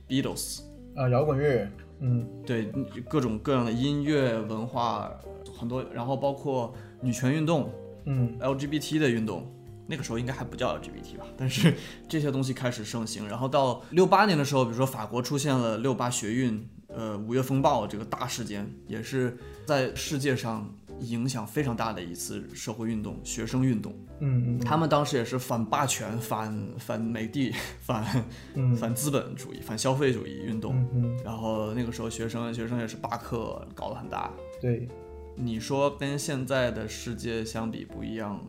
[0.08, 0.62] Beatles，
[0.96, 1.68] 啊，摇滚乐，
[2.00, 2.26] 嗯。
[2.46, 2.66] 对
[3.08, 5.10] 各种各样的音乐文化
[5.58, 7.70] 很多，然后包括女权运动、
[8.06, 8.36] 嗯。
[8.40, 9.50] LGBT 的运动，
[9.86, 11.74] 那个时候应该还不叫 LGBT 吧， 但是
[12.08, 23.92] 这些东西开始盛行，然后到六八年的时候，比如说法国出现了六八学运，呃，五月风暴这个大事件，也是在世界上影响非常大的一次社会运动，学生运动。
[24.20, 27.52] 嗯嗯，他们当时也是反霸权、反反美帝、
[27.82, 30.86] 反嗯反资本主义、反消费主义运动。
[31.24, 34.32] 然后那个时候学生学生也是罢课，搞得很大。
[34.60, 34.88] 对，
[35.36, 38.40] 你说跟现在的世界相比不一样，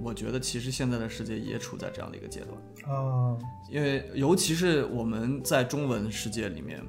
[0.00, 3.36] 我觉得其实现在的世界也处在这样的一个阶段，啊，
[3.70, 6.80] 因为尤其是我们在中文世界里面，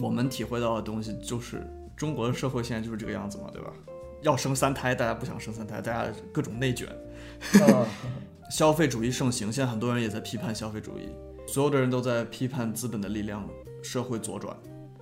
[0.00, 1.62] 我们体会到的东西就是
[2.02, 3.70] 中国的社会现在就是这个样子嘛，对吧？
[4.22, 6.88] 要生三胎，大家不想生三胎，大家各种内卷，
[7.60, 7.86] 啊。
[8.50, 11.08] 消费主义盛行，现在很多人也在批判消费主义，
[11.46, 13.48] 所有的人都在批判资本的力量，
[13.84, 14.54] 社会左转。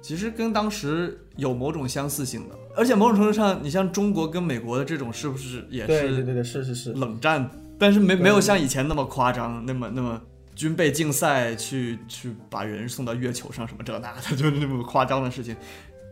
[0.02, 7.50] 其实跟当时有某种相似性的，而且某种程度上，你像中国跟美国的这种，是不是也是对对对对，是是是，冷战？
[7.78, 10.20] 但是没没有像以前那么夸张，那么那么
[10.54, 15.56] 军备竞赛去去把人送到月球上什么这那的，就是那么夸张的事情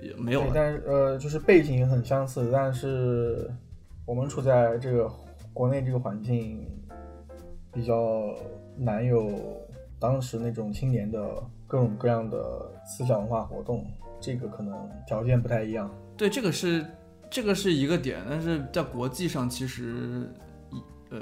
[0.01, 0.53] 也没有，了。
[0.55, 3.51] 但是呃，就是背景也很相似，但是
[4.07, 5.11] 我们处在这个
[5.53, 6.67] 国内这个环境，
[7.73, 8.35] 比较
[8.77, 9.31] 难有
[9.99, 13.85] 当时那种青年的各种各样的思想文化活动，
[14.21, 14.75] 这个可能
[15.07, 15.91] 条件不太一样。
[16.17, 16.87] 对，这个是
[17.31, 20.33] 这个是一个点，但是在国际上其实，
[20.71, 21.21] 一呃，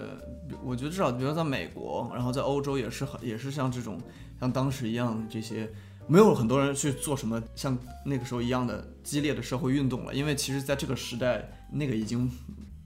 [0.64, 3.98] 我觉得至少比如说在美国，然后在欧洲也是很也是像这种
[4.38, 5.68] 像当时一样这些。
[6.06, 12.30] 没有很多人去做什么像那个时候一样的激烈的社会运动了，因为其实在这个时代，那个已经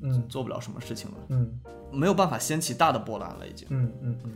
[0.00, 1.60] 嗯做不了什么事情了，嗯
[1.92, 3.66] 没有办法掀起大的波澜了，已经。
[3.70, 4.32] 嗯嗯嗯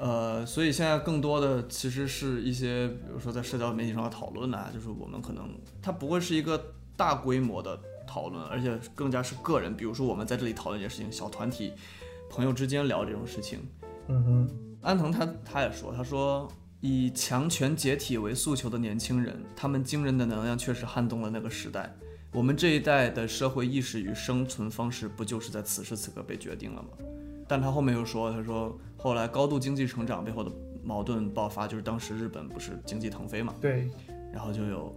[0.00, 5.50] 呃，所以现在更多的其实是一些，比如说在社交媒体上的讨论啊，就是我们可能
[5.82, 11.72] 它不会是一个大规模的讨论，而且更加是个人，比如说我们在这里讨论一件事情，小团体
[12.30, 13.58] 朋友之间聊这种事情。
[14.06, 14.50] 嗯哼，
[14.82, 16.48] 安藤他他也说，他说
[16.80, 21.92] 以强权解体为诉求的年轻人，他们惊人的能量确实撼动了那个时代。
[22.32, 26.88] 我们这一代的社会意识与生存方式，不就是在此时此刻被决定了吗？
[27.48, 30.52] 但他后面又说，他说后来高度经济成长背后的
[30.84, 33.90] 矛盾爆发，就是当时日本不是经济腾飞嘛，对，
[34.32, 34.94] 然后就有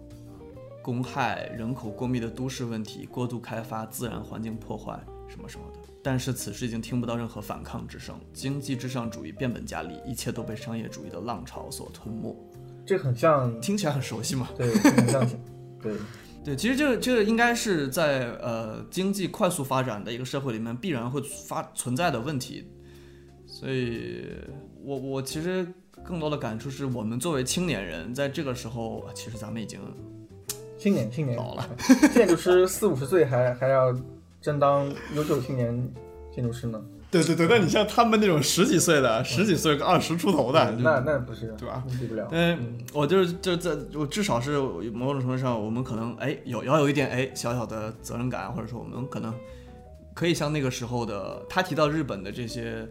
[0.83, 5.79] 公害、人口过密的都市问题、过度开发、自然环境破坏什么什么的。
[6.03, 12.35] 但是此时已经听不到任何反抗之声，经济至上主义变本加厉，一切都被商业主义的浪潮所吞没。
[12.85, 14.49] 这很像，听起来很熟悉嘛？
[14.57, 15.29] 对，很像，
[15.81, 15.93] 对，
[16.43, 22.67] 对，其实这个这个应该是在呃经济快速发展的一个社会里面必然会发存在的问题，
[23.45, 24.25] 所以
[24.83, 25.67] 我我其实
[26.03, 29.79] 更多的感触是我们作为青年人，在这个时候，其实咱们已经
[30.79, 31.69] 青年青年老了，
[32.11, 33.95] 建筑师四五十岁还还要
[34.41, 35.93] 争当优秀青年
[36.33, 41.83] 建筑师呢，对对对，那你像他们那种十几岁的、十几岁、二十出头的，那那不是对吧？
[41.99, 44.57] 比不了，嗯，我就是就在我至少是
[44.93, 49.33] 某种程度上，我们可能哎有要有一点哎小小的责任感，或者说我们可能
[50.13, 52.87] 可以像那个时候的他提到日本的这些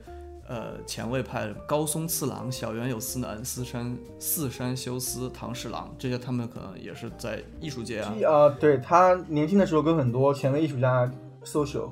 [0.47, 11.11] 呃前卫派高松次郎、小原有司男、四山四山修司、唐侍郎这些，他们可能也是在艺术界啊，啊、对他年轻的时候跟很多前卫艺术家
[11.51, 11.91] social，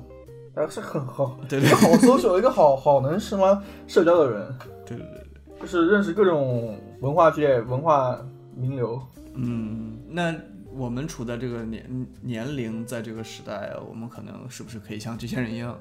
[0.55, 8.19] 还是很好， 对对一个好 social，一个好好能什么社交的人，对对对，就是认识各种文化界文化
[8.55, 9.01] 名流。
[9.33, 10.33] 嗯，那
[10.75, 15.77] 我们处在这个年年龄，在这个时代，我们可能是不是可以像这些人一样，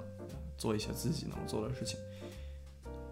[0.57, 1.99] 做一些自己能做的事情？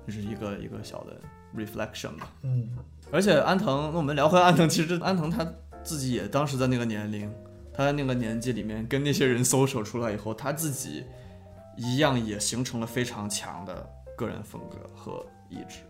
[0.06, 1.16] 这是一个一个小的
[1.56, 2.30] reflection 吧。
[2.42, 2.70] 嗯
[3.12, 5.46] 而且安藤，那我们聊回安藤，其实安藤他
[5.82, 7.32] 自己也当时在那个年龄，
[7.76, 11.04] 他在那个年纪里面跟那些人搜索出来以后，他自己
[11.76, 13.86] 一样也形成了非常强的
[14.16, 15.80] 个人风格和意志。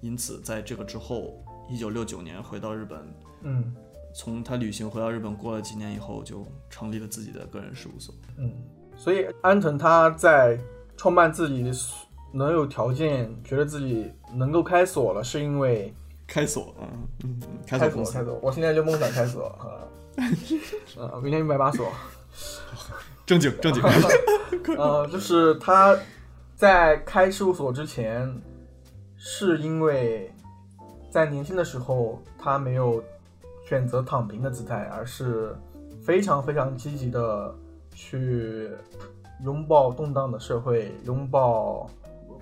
[0.00, 2.98] 因此，在这个之后，一九六九年回到日本，
[3.42, 3.74] 嗯。
[4.18, 8.14] 从他旅行回到日本过了几年以后，就成立了自己的个人事务所。
[8.38, 8.50] 嗯，
[8.96, 10.58] 所以安藤他在
[10.96, 11.62] 创办自己
[12.32, 15.92] 能有条件，觉得自己能够开锁了，是因为
[16.26, 16.88] 开锁，嗯
[17.24, 19.84] 嗯，嗯开锁开锁，我现在就梦想开锁啊，
[20.98, 21.90] 啊， 明天一百把锁。
[23.24, 23.82] 正 经正经，
[24.76, 25.96] 呃，就是他
[26.54, 28.40] 在开事务所之前，
[29.16, 30.32] 是因为
[31.10, 33.02] 在年轻的时候他没有
[33.66, 35.56] 选择躺平的姿态，而是
[36.04, 37.52] 非常非常积极的
[37.92, 38.70] 去
[39.42, 41.90] 拥抱动荡的社会，拥抱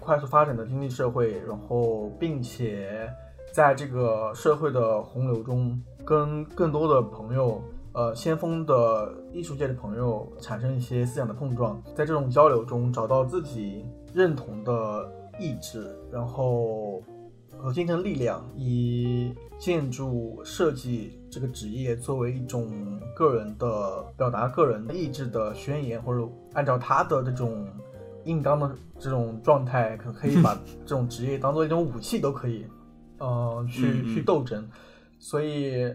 [0.00, 3.10] 快速发展的经济社会，然后并且
[3.54, 7.62] 在这个社会的洪流中，跟更多的朋友
[7.92, 17.02] 呃先锋的艺术界的朋友产生一些思想的碰撞，在这种交流中找到自己认同的意志，然后
[17.56, 27.66] 和精神力量，以建筑设计这个职业作为一种个人的表达个人意志的宣言，或者按照他的这种
[28.24, 32.66] 硬刚的这种状态，可可以把 这种职业当做一种武器都可以，
[33.18, 34.68] 呃，去嗯嗯去斗争。
[35.24, 35.90] 所以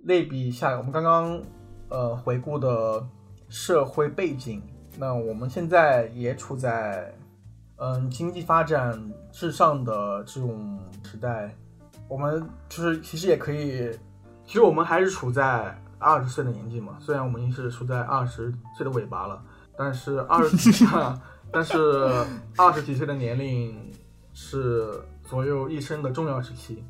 [0.00, 1.40] 类比一下，我们刚刚
[1.88, 3.06] 呃回顾的
[3.48, 4.60] 社会背景，
[4.98, 7.14] 那我们现在也处在
[7.76, 11.54] 嗯经济发展至上的这种时代，
[12.08, 13.88] 我们就是其实也可以，
[14.44, 19.40] 其实我们还是处在二十岁的年纪嘛，虽然我们已经是处在二十岁的尾巴了，
[19.78, 20.84] 但是二十 几，
[21.52, 21.78] 但是
[22.56, 23.92] 二十几岁的年龄
[24.32, 26.82] 是左右一生的重要时期。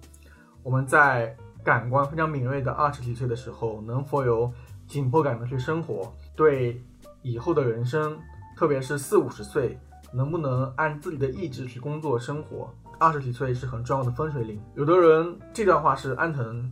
[0.63, 4.53] 我们在感官非常敏锐的二十几岁的时候，能否有
[4.87, 6.83] 紧迫感的去生活，对
[7.23, 8.19] 以后的人生，
[8.57, 9.79] 特别是四五十岁，
[10.13, 12.69] 能不能按自己的意志去工作生活？
[12.99, 14.61] 二十几岁是很重要的分水岭。
[14.75, 16.71] 有的人这段话是安藤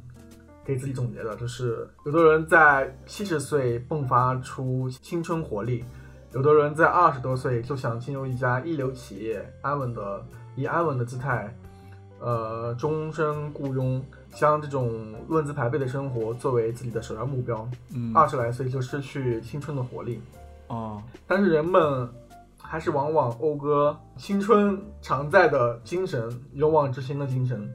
[0.65, 5.85] 给自己总结的，就是有的人在七十岁迸发出青春活力，
[6.33, 10.25] 有的人在二十多岁就想进入一家一流企业，安稳的
[10.55, 11.53] 以安稳的姿态，
[12.21, 17.69] 呃，终身雇佣，将这种论资排辈的生活作为自己的首要目标。
[17.95, 20.21] 嗯二十来岁就失去青春的活力，
[20.69, 22.09] 哦，但是人们
[22.61, 27.73] 还是往往讴歌青春常在的精神，勇往直前的精神。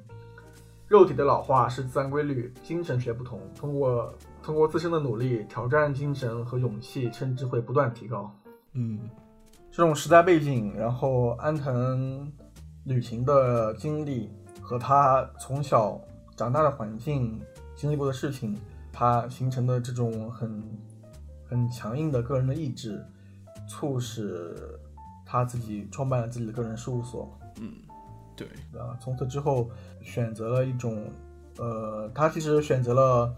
[0.88, 3.40] 肉体的老化是自然规律，精神却不同。
[3.56, 4.14] 通过
[4.44, 8.32] 通过自身的努力，挑战精神和勇气，甚至会不断提高。
[8.74, 9.00] 嗯
[9.72, 12.32] 这种时代背景，然后安藤
[12.84, 14.30] 旅行的经历
[14.62, 16.00] 和他从小
[16.36, 17.40] 长大的环境
[17.76, 18.58] 经历过的事情，
[18.92, 20.64] 他形成的这种很
[21.48, 23.04] 很强硬的个人的意志，
[23.70, 24.56] 促使
[25.26, 27.38] 他自己创办了自己的个人事务所。
[27.60, 27.72] 嗯，
[28.36, 29.70] 对，啊，从此之后
[30.02, 31.10] 选择了一种，
[31.58, 33.34] 呃，他其实选择了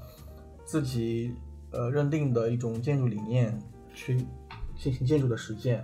[0.66, 1.36] 自己
[1.72, 3.58] 呃认定的一种建筑理念
[3.94, 4.26] 去
[4.76, 5.84] 进行建筑的实践。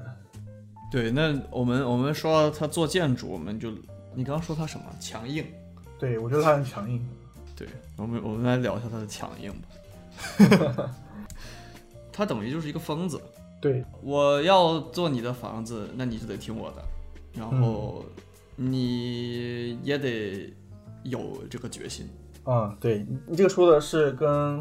[0.92, 3.72] 对，那我们我们说他做建筑，我们就
[4.14, 5.46] 你刚刚说他什么强硬？
[6.04, 7.02] 对我觉得他很强硬。
[7.56, 10.94] 对，我们我们来聊一下他的强硬吧。
[12.12, 13.22] 他等于就是一个疯子，
[13.62, 16.84] 对，我要做你的房子，那你就得听我的，
[17.40, 18.04] 然后
[18.58, 20.54] 你也得
[21.04, 22.10] 有这个决心
[22.44, 24.60] 啊，对你你这个说的是跟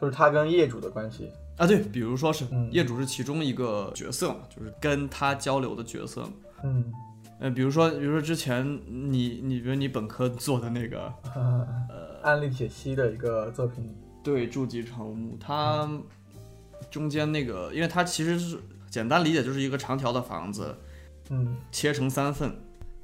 [0.00, 1.28] 就是他跟业主的关系。
[1.56, 1.66] 啊。
[1.66, 6.32] 对，比如说是嗯业主是其中一个角色嘛，就是跟他交流的角色嘛。
[6.62, 6.92] 嗯，
[7.40, 11.66] 呃，比如说，比如说之前你你比如你本科做的那个呃，
[12.22, 13.94] 案例解析的一个作品。
[14.22, 15.86] 对筑基成木，它
[16.90, 20.74] 中间那个，因为它其实是简单理解就是一个长条的房子
[21.28, 22.56] 嗯切成三份，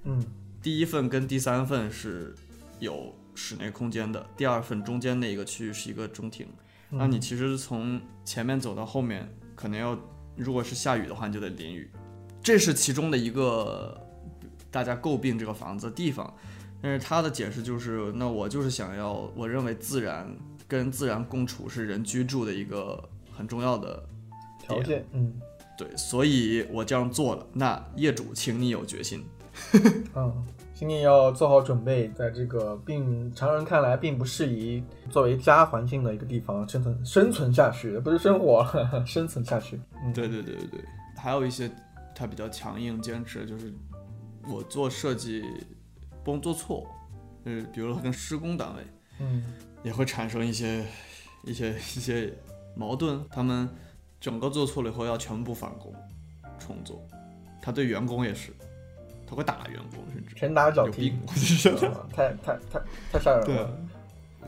[0.04, 0.24] 嗯
[0.62, 2.34] 第一份跟第三份是
[2.78, 6.46] 有室内空间的，第二份中间那个区域是一个中庭。
[6.90, 9.94] 嗯那你其实从前面走到后面，可能要
[10.36, 11.90] 如果是下雨的话，你就得淋雨，
[12.42, 14.00] 这是其中的一个
[14.70, 16.32] 大家诟病这个房子的地方。
[16.82, 20.26] 但是他的解释就是，那我就是想要，我认为自然
[20.66, 24.02] 跟自然共处是人居住的一个很重要的
[24.58, 25.04] 条件。
[25.12, 25.32] 嗯
[25.76, 27.46] 对，所以我这样做了。
[27.54, 29.24] 那业主，请你有决心。
[30.14, 38.66] 嗯，请你要做好准备，在这个并常人看来并不适宜作为家环境的一个地方生存生存下去，不是生活，
[39.06, 39.80] 生存下去。
[40.04, 40.80] 嗯，对对对对对，
[41.16, 41.70] 还有一些
[42.14, 43.72] 他比较强硬坚持，就是
[44.48, 45.44] 我做设计
[46.24, 46.86] 不能做错，
[47.44, 48.82] 嗯，比如说跟施工单位
[49.20, 49.44] 嗯
[49.82, 50.84] 也会产生一些
[51.44, 52.32] 一些一些
[52.74, 53.68] 矛盾，他们
[54.20, 55.94] 整个做错了以后要全部返工
[56.58, 57.02] 重做。
[57.62, 58.52] 他对员工也是，
[59.26, 61.14] 他会打员工，甚至拳打脚有踢
[62.14, 62.80] 太太太
[63.12, 63.70] 太吓人对了。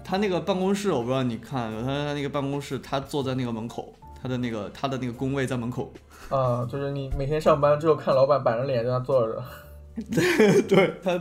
[0.05, 5.93] 他那个办公室，我不知道你看，他他那个办公室，他坐在那个门口，他的那个他的那个工位在门口。
[6.29, 9.45] 啊，就是你每天上班之后看老板板着脸在那坐着，
[10.69, 11.21] 对他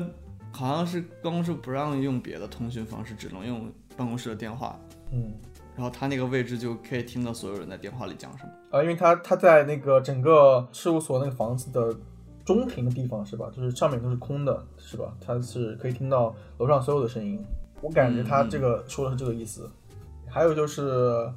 [0.52, 4.80] 好像是办公室不让用别的通讯方式，只能用办公室的电话。
[5.12, 5.34] 嗯，
[5.76, 8.52] 然后他那个位置就可以听到所有人在电话里讲什么。
[8.72, 11.94] 啊，因为他他在那个整个事务所那个房子的
[12.46, 13.50] 中庭的地方是吧？
[13.56, 15.14] 就是上面都是空的，是吧？
[15.20, 17.40] 他是可以听到楼上所有的声音。
[17.82, 19.70] 我感觉他这个说的是这个意思。
[20.28, 21.30] 还有就是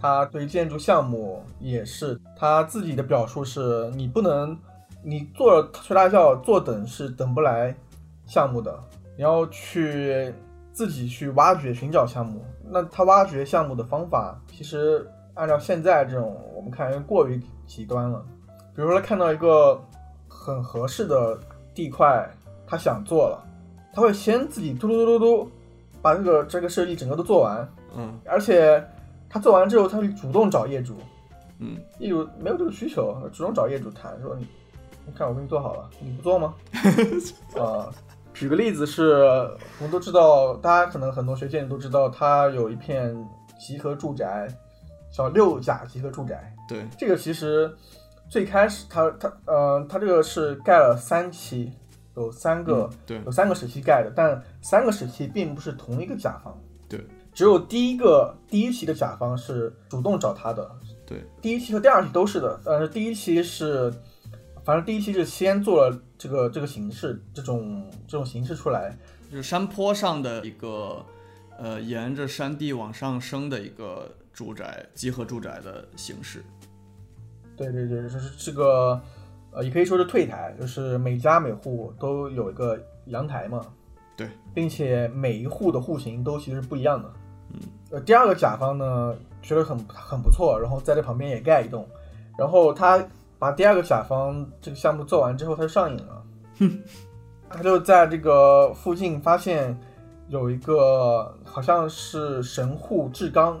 [0.00, 4.56] 他对建筑项目也是他自己的表述是：你不能，
[5.02, 7.74] 你坐着睡大觉坐等是等不来
[8.26, 8.72] 项目的，
[9.16, 10.32] 你要去
[10.72, 12.44] 自己去挖掘寻找项目。
[12.64, 18.24] 那他挖掘项目的方法，其实按照现在这种我们看过于极端了。
[18.74, 19.78] 比如说他看到一个
[20.28, 21.38] 很合适的
[21.74, 22.26] 地块，
[22.66, 23.44] 他想做了，
[23.92, 25.50] 他会先自己嘟嘟嘟嘟嘟
[26.00, 28.82] 把这个这个设计整个都做完，嗯而且
[29.28, 30.96] 他做完之后，他会主动找业主，
[31.58, 34.46] 嗯，业主没有这个需求，主动找业主谈说你，
[35.06, 36.54] 你看我给你做好了，你不做吗？
[37.60, 37.90] 啊、
[38.32, 39.12] 举个例子是，
[39.78, 43.14] 我们都知道，大家可能很多学建筑都知道，它有一片
[43.58, 44.48] 集合住宅，
[45.12, 46.54] 叫六甲集合住宅。
[46.68, 47.70] 对，这个其实
[48.28, 51.72] 最开始它它呃它这个是盖了三期，
[52.16, 53.22] 有三个、嗯对。
[53.26, 56.56] 有三个时期盖的，但三个时期并不是同一个甲方，
[56.88, 57.04] 对。
[57.34, 60.70] 只有第一个第一期的甲方是主动找他的，
[61.06, 63.90] 对，第一期和第二期都是的，但是第一期是，
[64.64, 68.96] 反正第一期就先做了这个这个形式，这种这种形式出来，
[69.30, 71.04] 就是山坡上的一个
[71.58, 76.42] 呃，沿着山地往上升的一个住宅集合住宅的形式。
[77.56, 79.00] 对对对，就是这个，
[79.50, 83.66] 呃，也可以说是退台，就是每家每户都有一个阳台嘛，
[84.16, 87.12] 对，并且每一户的户型都其实不一样的。
[87.52, 87.60] 嗯，
[87.90, 91.86] 呃，第二个甲方呢觉得很很不错，然后在这旁边也盖一栋，
[92.38, 93.04] 然后他
[93.42, 96.24] 把第二个甲方这个项目做完之后，他就上瘾了，
[97.50, 99.76] 他就在这个附近发现
[100.28, 103.58] 有一个好像是神户制钢，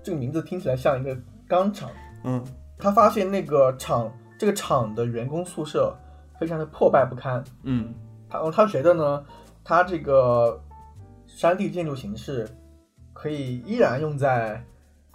[0.00, 1.18] 这个名字听起来像一个
[1.48, 1.90] 钢厂。
[2.22, 2.40] 嗯
[2.78, 4.08] 他发现那个厂
[4.38, 5.92] 这个厂的员工宿舍
[6.38, 7.92] 非常的破败不堪，嗯
[8.30, 9.26] 他他觉得呢，
[9.64, 10.62] 他这个
[11.26, 12.48] 山地建筑形式
[13.12, 14.64] 可以依然用在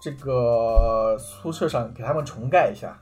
[0.01, 3.01] 这个宿舍上，给他们重盖一下。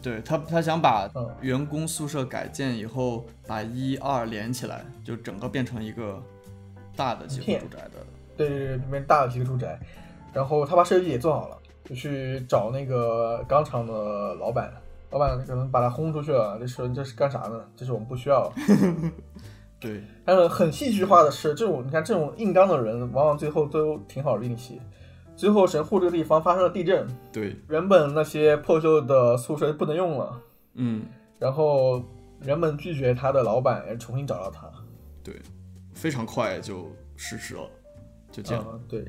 [0.00, 6.22] 对他，他想把嗯员工宿舍改建以后，把一二连起来，就整个变成一个
[6.94, 8.06] 大的集合住宅的。
[8.36, 9.78] 对对对，这边大的几个住宅，
[10.32, 14.72] 然后他把设计也做好了，就去找那个钢厂的老板，
[15.10, 17.64] 老板可能把他轰出去了，就说这是干啥呢？
[17.76, 18.52] 这是我们不需要。
[19.80, 24.80] 对，但是很戏剧化的是，这种你看这种硬刚的人，往往最后都挺好运气。
[25.36, 30.40] 最后神户这个地方发生了地震，对，原本那些破旧的宿舍不能用了，
[30.74, 31.04] 嗯，
[31.38, 32.02] 然后
[32.42, 34.70] 原本拒绝他的老板也重新找到他。
[35.22, 35.34] 对，
[35.92, 37.62] 非常快就实施了，
[38.30, 38.64] 就这样。
[38.72, 39.04] 嗯，对，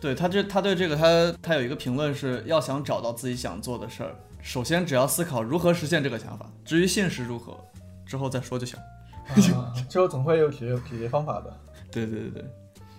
[0.00, 7.58] 对他这他对这个他他有一个评论是要想找到自己想做的事儿，首先只要思考如何实现这个想法，至于现实如何，
[8.04, 8.78] 之后再说就行。
[8.78, 9.34] 啊、
[9.90, 11.52] 之后总会有解决解决方法的。
[11.90, 12.44] 对对对对，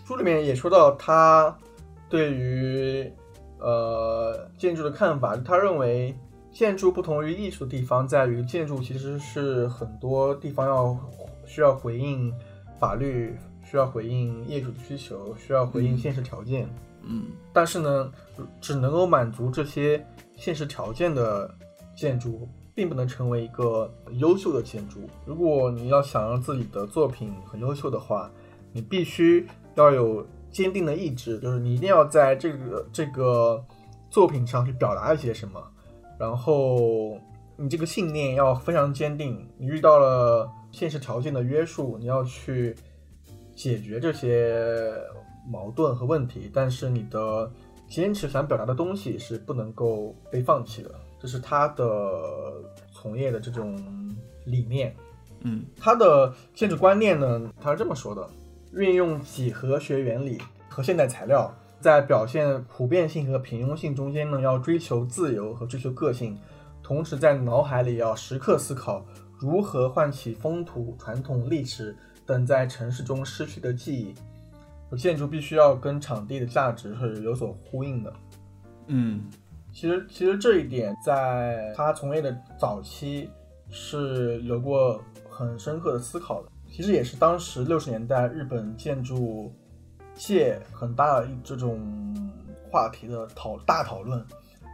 [0.05, 1.55] 书里面也说到他
[2.10, 3.12] 对于
[3.60, 6.16] 呃建筑的看法，他认为
[6.51, 10.97] 建筑不同于艺术的地方在于建筑其实是很多地方要
[11.45, 12.34] 需要回应
[12.80, 16.68] 法律，需要回应业主的需求，需要回应现实条件。
[17.03, 18.12] 嗯但是呢，
[18.60, 20.05] 只能够满足这些
[20.36, 21.49] 现实条件的
[21.95, 24.99] 建筑，并不能成为一个优秀的建筑。
[25.26, 28.30] 如果你要想让自己的作品很优秀的话，
[28.74, 30.26] 你必须要有
[30.58, 33.64] 坚定的意志，就是你一定要在这个这个
[34.10, 35.64] 作品上去表达一些什么，
[36.18, 37.16] 然后
[37.55, 39.47] 你这个信念要非常坚定。
[39.60, 42.76] 你遇到了现实条件的约束，你要去
[43.55, 44.91] 解决这些
[45.47, 47.51] 矛盾和问题，但是你的
[47.88, 50.89] 坚持想表达的东西是不能够被放弃的，
[51.20, 51.86] 这是他的
[52.91, 53.78] 从业的这种
[54.45, 54.95] 理念。
[55.41, 58.28] 嗯他的建筑观念呢，他是这么说的：
[58.78, 61.51] 运用几何学原理和现代材料，
[61.82, 66.38] 在表现普遍性和平庸性中间呢，要追求自由和追求个性，
[66.84, 69.03] 同时在脑海里要时刻思考
[69.39, 74.13] 如何唤起风土、传统、历史等在城市中失去的记忆。
[74.95, 78.13] 建筑必须要跟场地的价值是有所呼应的。
[78.86, 79.23] 嗯
[79.73, 83.30] 其实其实这一点在他从业的早期
[83.69, 86.49] 是有过很深刻的思考的。
[86.78, 89.51] 其实也是当时六十年代日本建筑
[90.13, 91.82] 界很大的一这种
[92.69, 94.23] 话题的讨大讨论，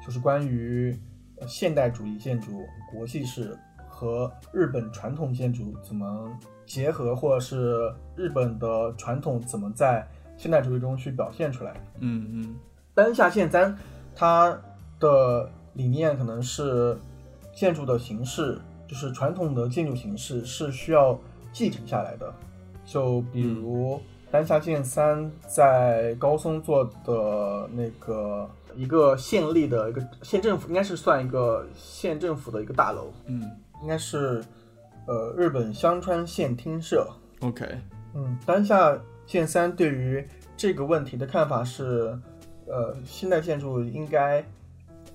[0.06, 0.94] 就是关于
[1.40, 2.60] 呃现代主义建筑、
[2.92, 6.30] 国际式和日本传统建筑怎么
[6.66, 11.74] 结合，或者是日本的传统怎么在现代主义中去表现出来。
[12.00, 12.56] 嗯嗯
[12.94, 13.74] 丹下宪三
[14.14, 14.62] 他
[15.00, 16.98] 的理念可能是
[17.56, 21.18] 建筑的形式，就是传统的建筑形式是需要
[21.54, 22.34] 继承下来的。
[22.86, 23.98] 就比如
[24.30, 33.50] 丹下健三在高松做的那个一个县立的一个县政府，应该是算一个县政府的一个大楼，嗯
[33.82, 34.44] 应该是
[35.08, 37.08] 呃日本香川县厅舍。
[37.40, 37.66] ，OK，
[38.14, 40.28] 嗯，丹下健三对于
[40.58, 42.18] 这个问题的看法是，
[42.66, 44.44] 呃，现代建筑应该，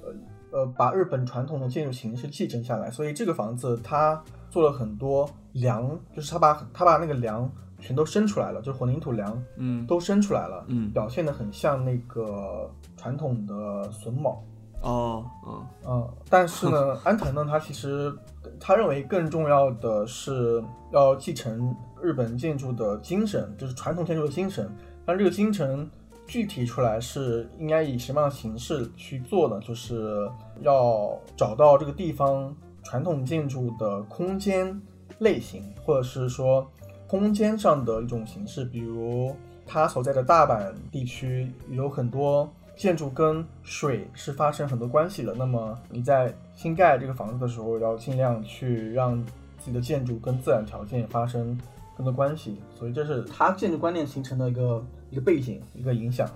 [0.03, 0.15] 呃
[0.53, 2.91] 呃，把日本传统的建筑形式继承下来。
[2.91, 13.55] 所以这个房子它做了很多梁，就是他把他把那个梁全都伸出来了，就是混凝土梁嗯都伸出来了，嗯表现的很像那个传统的
[13.91, 14.43] 榫卯。
[14.81, 18.15] 哦嗯嗯，但是呢， 安藤呢，他其实
[18.61, 24.71] 他认为更重要的是要继承日本建筑的精神，就是传统建筑的精神。
[25.05, 25.91] 但这个精神
[26.29, 29.59] 具体出来是应该以什么样的形式去做呢？
[29.61, 30.31] 就是
[30.61, 32.55] 要找到这个地方
[32.89, 34.81] 传统建筑的空间
[35.19, 36.67] 类型，或者是说
[37.07, 39.37] 空间上的一种形式，比如
[39.67, 45.35] 它所在的大阪地区有很多建筑跟水是发生很多关系的。
[45.35, 49.23] 那么你在新盖这个房子的时候，要尽量去让
[49.59, 51.61] 自己的建筑跟自然条件发生
[51.95, 52.57] 更多关系。
[52.75, 56.27] 所以这是他建筑观念形成的一个一个背景，一个影响。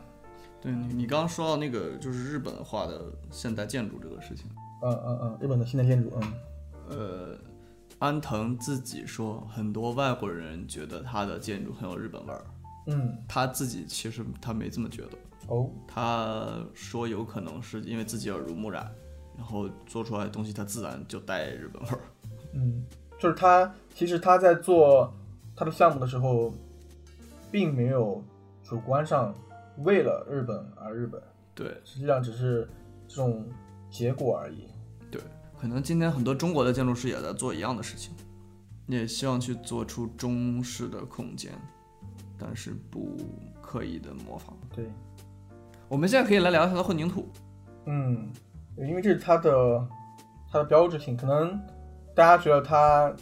[0.61, 3.01] 对你你刚刚说到那个就是日本化的
[3.31, 4.47] 现代建筑这个事情，
[4.83, 6.33] 嗯嗯嗯，日本的现代建筑，嗯
[6.91, 7.39] 呃，
[7.99, 12.45] 安藤自己说，很多外国人觉得他的建筑很有日本味儿，
[12.87, 18.91] 嗯他自己其实他没这么觉得，哦他说有可能是因为自己耳濡目染，
[19.37, 22.01] 然后做出来的东西他自然就带日本味儿。
[22.55, 22.85] 嗯，
[23.19, 25.13] 就是他其实他在做
[25.55, 26.53] 他的项目的时候，
[27.53, 28.23] 并没有
[28.65, 29.33] 主观上
[29.79, 31.23] 为了日本而日本，
[31.55, 32.69] 对实际上只是
[33.07, 33.47] 这种
[33.89, 34.67] 结果而已。
[35.63, 38.13] 对，可能今天很多中国的建筑师也在做一样的事情，
[38.89, 41.53] 也希望去做出中式的空间，
[42.37, 43.17] 但是不
[43.61, 44.57] 刻意的模仿。
[44.75, 44.91] 对，
[45.89, 47.29] 我们现在可以来聊一下它的混凝土。
[47.87, 48.29] 嗯，
[48.77, 49.89] 因为这是它的
[50.51, 51.57] 它的标志性，可能
[52.13, 53.15] 大家觉得它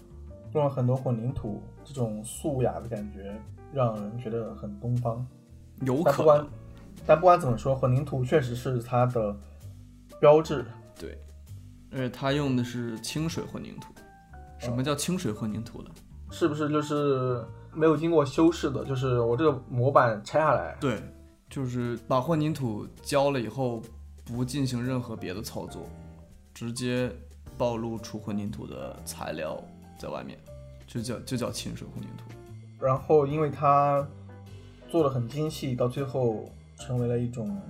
[0.54, 3.38] 用了很多混凝土，这种素雅的感觉
[3.72, 5.26] 让人觉得很东方。
[5.82, 6.48] 有可但不管能，
[7.06, 9.36] 但不管怎么说，混凝土确实是它的
[10.18, 10.64] 标志。
[11.90, 13.92] 对，而且它用的是清水混凝土。
[14.58, 15.90] 什么叫清水混凝土呢？
[16.30, 18.84] 是不是就是没有经过修饰的？
[18.84, 21.02] 就是我这个模板拆下来，对，
[21.48, 23.82] 就是把混凝土浇了以后，
[24.24, 25.82] 不进行任何别的操作，
[26.54, 27.10] 直接
[27.58, 29.60] 暴露出混凝土的材料
[29.98, 30.38] 在外面，
[30.86, 32.24] 就叫就叫清水混凝土。
[32.78, 34.06] 然后因为它
[34.88, 37.60] 做的很精细，到最后成为了一种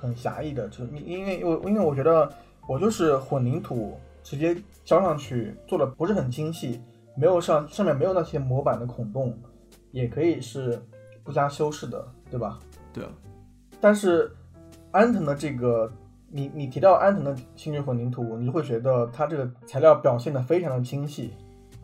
[0.00, 2.32] 很狭义的，就是因为我因为我觉得
[2.68, 6.80] 我就是混凝土直接浇上去，做的不是很精细，
[7.16, 9.36] 没有上上面没有那些模板的孔洞，
[9.92, 10.80] 也可以是
[11.22, 12.58] 不加修饰的，对吧？
[12.92, 13.10] 对啊，
[13.80, 14.30] 但是
[14.90, 15.92] 安藤的这个，
[16.30, 21.32] 你你提到安藤的清水混凝土，你就会觉得它这个材料表现的非常的精细，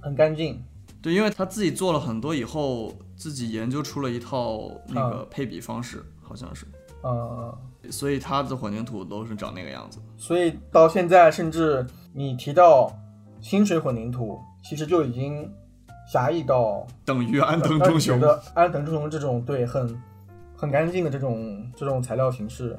[0.00, 0.62] 很干净。
[1.00, 6.64] 对，因为他自己做了很多以后，自己研究出了一套那啊个配比方式，好像是，
[7.02, 7.58] 呃，
[7.90, 9.98] 所以它的混凝土都是长那个样子。
[10.16, 12.92] 所以到现在，甚至你提到
[13.40, 15.52] 清水混凝土，其实就已经
[16.10, 18.20] 狭义到等于安藤忠雄。
[18.20, 20.00] 的安藤忠雄这种对很
[20.56, 22.78] 很干净的这种这种材料形式，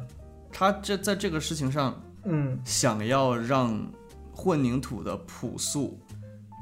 [0.51, 3.78] 他这在这个事情上嗯想要让
[4.32, 5.99] 混凝土的朴素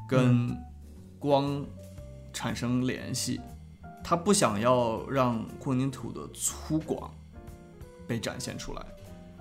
[0.09, 0.57] 跟
[1.19, 1.63] 光
[2.33, 3.39] 产生联系，
[4.03, 7.07] 他不想要让混凝土的粗犷
[8.11, 8.81] 被展现出来，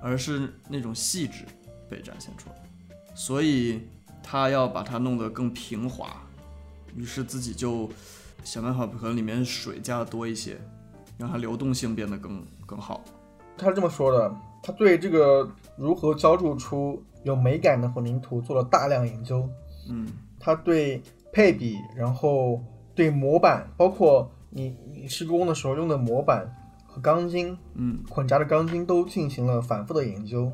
[0.00, 1.44] 而是那种细致
[1.88, 2.54] 被展现出来，
[3.16, 3.80] 所以
[4.22, 6.08] 他要把它弄得更平滑，
[6.94, 7.90] 于是自己就
[8.44, 10.56] 想办法可能里面水加的多一些，
[11.18, 13.02] 让它流动性变得更更好。
[13.58, 19.50] 他是这么说的，他对这个如何浇筑出有美感的混凝土做了大量研究。
[19.88, 20.06] 嗯
[20.38, 21.02] 他对
[21.32, 22.62] 配比，然后
[22.94, 26.48] 对模板，包括你你施工的时候用的模板
[27.00, 30.50] 钢筋嗯捆扎的钢筋都进行了反复的研究，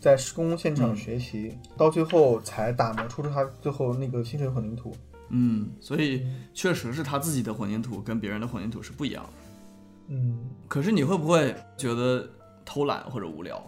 [0.00, 4.94] 在施工现场学习，到最后才打磨出他最后那个清水混凝土。
[5.30, 6.24] 嗯，所以
[6.54, 9.30] 确实是他自己的混凝土跟别人的混凝土是不一样的。
[10.08, 12.28] 嗯，可是你会不会觉得
[12.64, 13.60] 偷懒或者无聊？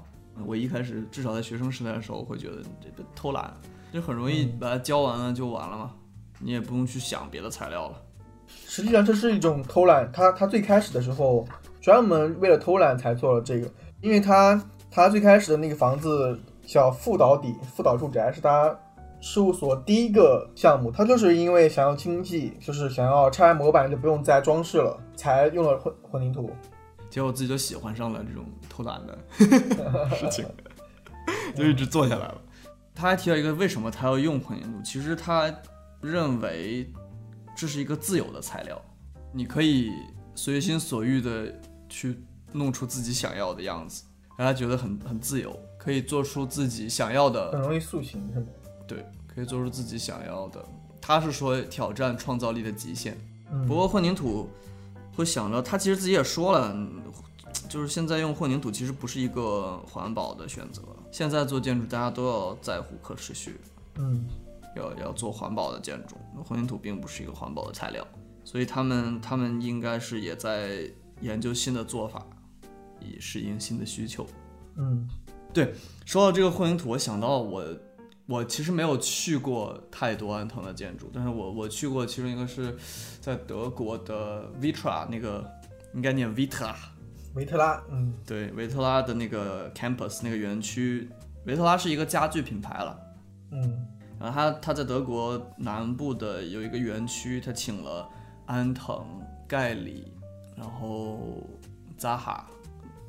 [0.47, 3.53] 我一开始至少在学生时代的时候，会觉得这个偷懒，
[3.93, 5.93] 就很容易把它教完了就完了嘛，
[6.39, 8.01] 你也不用去想别的材料了。
[8.47, 10.09] 实际上这是一种偷懒。
[10.13, 11.45] 他他最开始的时候
[11.89, 13.67] 专门为了偷懒才做了这个，
[14.03, 18.79] 因为他他最开始的那个房子叫富岛底富岛住宅，是他
[19.23, 20.91] 事务所第一个项目。
[20.93, 26.51] 他就是因为想要经济，就是想要拆完模板就不用再装饰了，才用了混混凝土。
[27.09, 29.19] 结果自己就喜欢上了这种偷懒的
[30.15, 30.45] 事情，
[31.57, 32.39] 就一直做下来了。
[32.95, 34.83] 他还提到一个，为什么他要用混凝土？
[34.85, 35.51] 其实他
[36.03, 36.93] 认为
[37.57, 38.79] 这是一个自由的材料，
[39.33, 39.91] 你可以
[40.35, 41.53] 随心所欲的
[41.89, 42.19] 去
[42.53, 44.05] 弄出自己想要的样子，
[44.37, 48.47] 让他觉得很很自由，可以做出自己想要的很容易塑形，是吗？
[48.87, 50.65] 对，可以做出自己想要的。
[51.01, 53.17] 他是说挑战创造力的极限。
[53.51, 54.49] 嗯不过混凝土
[55.17, 57.03] 会想着，他其实自己也说了，嗯
[57.69, 60.83] 就是现在用混凝土其实不是一个环保的选择。
[61.11, 63.59] 现在做建筑，大家都要在乎可持续，
[63.97, 64.27] 嗯
[64.77, 66.17] 要要做环保的建筑。
[66.45, 68.07] 混凝土并不是一个环保的材料，
[68.45, 70.83] 所以他们他们应该是也在
[71.21, 72.27] 研究新的做法，
[73.01, 74.27] 以适应新的需求。
[74.77, 75.09] 嗯。
[75.53, 75.73] 对
[76.05, 77.65] 说到这个混凝土，我想到我
[78.27, 82.77] 我其实没有去过太多安藤的建筑，但是我我去过其中一个是
[83.21, 85.51] 在德国的 Vitra 那个
[85.95, 86.75] 应该念 Vitra，
[87.35, 88.13] 维特拉，嗯。
[88.27, 91.09] 对维特拉的那个 campus 那个园区，
[91.47, 93.01] 维特拉是一个家具品牌了。
[93.53, 93.87] 嗯。
[94.21, 98.09] 然后他他在德国南部的有一个园区，他请了
[98.45, 99.03] 安藤、
[99.49, 100.13] 盖里，
[100.59, 101.47] 然后
[101.97, 102.47] 扎哈、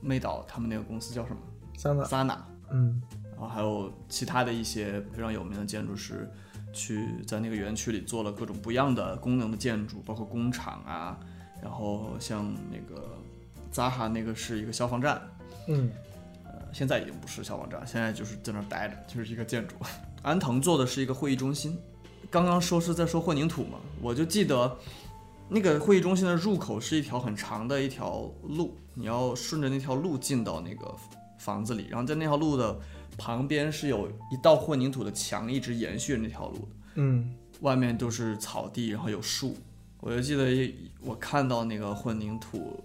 [0.01, 1.37] 妹岛他们那个公司叫什么？
[1.77, 2.47] 桑拿，萨纳。
[2.71, 6.29] 嗯然后还有其他的一些非常有名的建筑师，
[6.73, 11.17] 去在那个园区里做了各种不一样的功能的建筑，包括工厂啊，
[11.63, 13.17] 然后像那个
[13.71, 15.21] 扎哈那个是一个消防站，
[15.69, 15.89] 嗯
[16.43, 19.75] 呃，现在已经不是消防站，现在就是在那儿待着，就是一个建筑。
[20.21, 21.79] 安藤做的是一个会议中心，
[22.29, 24.77] 刚刚说是在说混凝土嘛，我就记得
[25.49, 30.95] 那个会议中心的入口是一条很长的一条路，你要顺着那条路进到那个
[31.39, 32.79] 房子里，然后在那条路的
[33.17, 39.55] 旁边是有一道混凝土的墙，一直延续着那条路的，嗯外面都是草地，然后有树。
[40.01, 42.81] 我就记得一我看到那个混凝土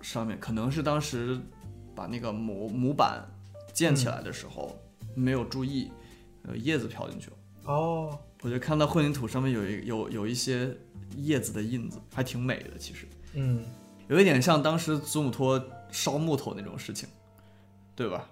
[0.00, 1.38] 上面，可能是当时
[1.94, 3.22] 把那个模模板
[3.74, 4.74] 建起来的时候、
[5.14, 5.90] 没有注意，
[6.44, 7.36] 呃，叶子飘进去了。
[7.64, 10.74] 哦，我就看到混凝土上面有一有有一些
[11.16, 12.78] 叶子的印子，还挺美的。
[12.78, 13.64] 其实嗯
[14.08, 17.08] 有一点像当时祖母托烧木头那种事情，
[17.94, 18.28] 对吧？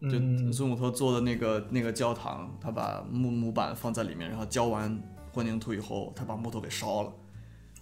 [0.00, 4.96] 就嗯祖母托做的那个那个教堂，他把木木板放在里面，然后浇完
[5.32, 7.12] 混凝土以后，他把木头给烧了，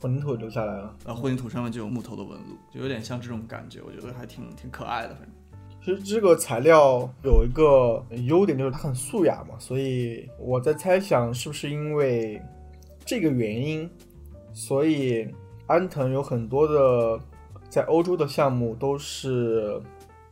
[0.01, 0.97] 混凝土留下来了。
[1.05, 5.31] 然后混凝土上面就有木头的纹路，就有点像这种感觉，我觉得还挺挺可爱的，反正。
[5.85, 12.43] 其实这个材料有一个优点，就是它很素雅嘛，所以我在猜想是不是因为
[13.05, 13.89] 这个原因，
[14.57, 15.29] 所以
[15.67, 17.21] 安藤有很多的
[17.69, 19.79] 在欧洲的项目都是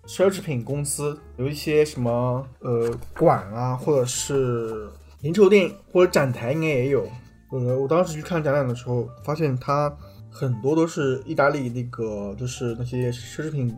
[0.07, 4.89] 奢侈品公司，有一些什么呃馆啊，或者是
[5.21, 7.07] 零售店或者展台应该也有。
[7.51, 9.95] 呃，我当时去看展览的时候，发现它
[10.31, 13.77] 很多都是意大利那个，就是那些奢侈品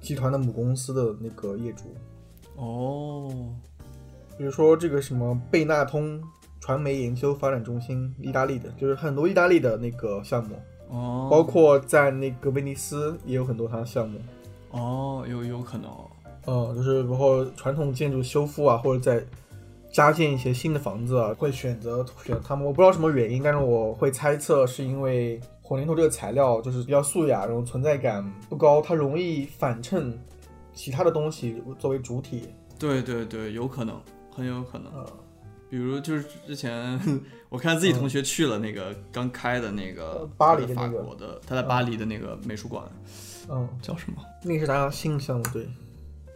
[0.00, 1.94] 集团的母公司的那个业主，
[2.54, 3.28] 哦，
[4.38, 6.22] 比如说这个什么贝纳通
[6.60, 10.56] 传媒研究发展中心，意大利的，就是很多意大利的那个项目，
[10.88, 14.18] 哦，包括在那个威尼斯也有很多它的项目。
[14.70, 16.10] 哦，有有可能哦，
[16.44, 19.24] 呃，就是包括传统建筑修复啊，或者在
[19.90, 22.64] 加建一些新的房子啊，会选择选他们。
[22.66, 30.12] 我不知道什么原因，但是我会猜测是因为混凝土这个材料就是比较素雅，然后存在感不高，它容易反衬
[30.74, 32.48] 其他的东西作为主体。
[32.78, 33.98] 对对对，有可能，
[34.30, 34.92] 很有可能。
[34.92, 35.06] 呃，
[35.70, 36.98] 比如就是之前
[37.48, 42.84] 我看自己同学去了那个刚开的那个呃巴黎的法那个国的，他在巴黎的那个美术馆
[43.50, 44.22] 嗯，叫什么？
[44.42, 45.66] 那个是他新项目对。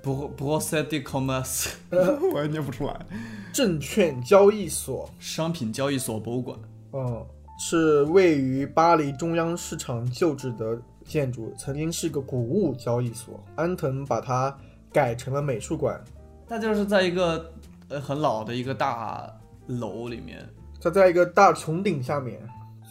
[0.02, 1.68] 不不 s e d e commerce，
[2.34, 3.06] 我也念不出来。
[3.52, 6.58] 证券交易所，商品交易所博物馆。
[6.92, 7.24] 嗯，
[7.56, 13.40] 是位于巴黎中央市场旧址的建筑，曾经是个谷物交易所。
[13.54, 14.52] 安藤把它
[14.92, 16.02] 改成了美术馆，
[16.48, 17.52] 那就是在一个
[17.92, 19.30] 呃很老的一个大
[19.66, 20.46] 楼里面。
[20.80, 22.40] 它在一个大穹顶下面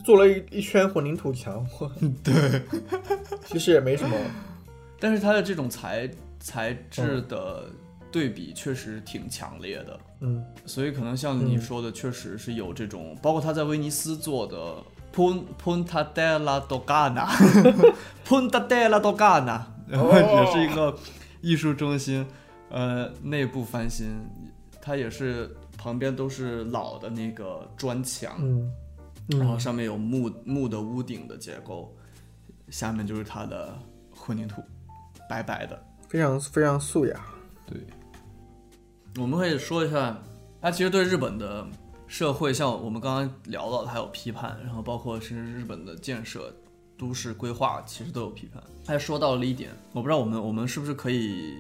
[0.06, 1.66] 做了一一圈混凝土墙。
[2.24, 2.62] 对，
[3.46, 4.16] 其实也没什么。
[5.00, 7.66] 但是它的这种材材质的
[8.12, 14.76] 对比确实挺强烈的，嗯所以可能像你说的，确实是有这种，包括他在威尼斯做的
[15.14, 20.96] Pun Punta della Dogana，Punta della Dogana，哦也是一个
[21.42, 22.26] 艺术中心，
[22.70, 24.08] 呃，内部翻新，
[24.82, 28.72] 它也是旁边都是老的那个砖墙，嗯
[29.30, 31.96] 嗯然后上面有木木的屋顶的结构，
[32.70, 33.78] 下面就是它的
[34.10, 34.62] 混凝土，
[35.30, 35.82] 白白的。
[36.10, 37.26] 非常非常素雅。
[37.66, 37.78] 对，
[39.18, 40.22] 我们可以说一下，
[40.60, 41.66] 它其实对日本的
[42.08, 46.54] 社会，像我们刚刚聊到，他有批判，然后包括甚至日本的建设、
[46.98, 48.62] 都市规划，其实都有批判。
[48.84, 51.56] 他还说到了一点，我不知道我们我们是不是可以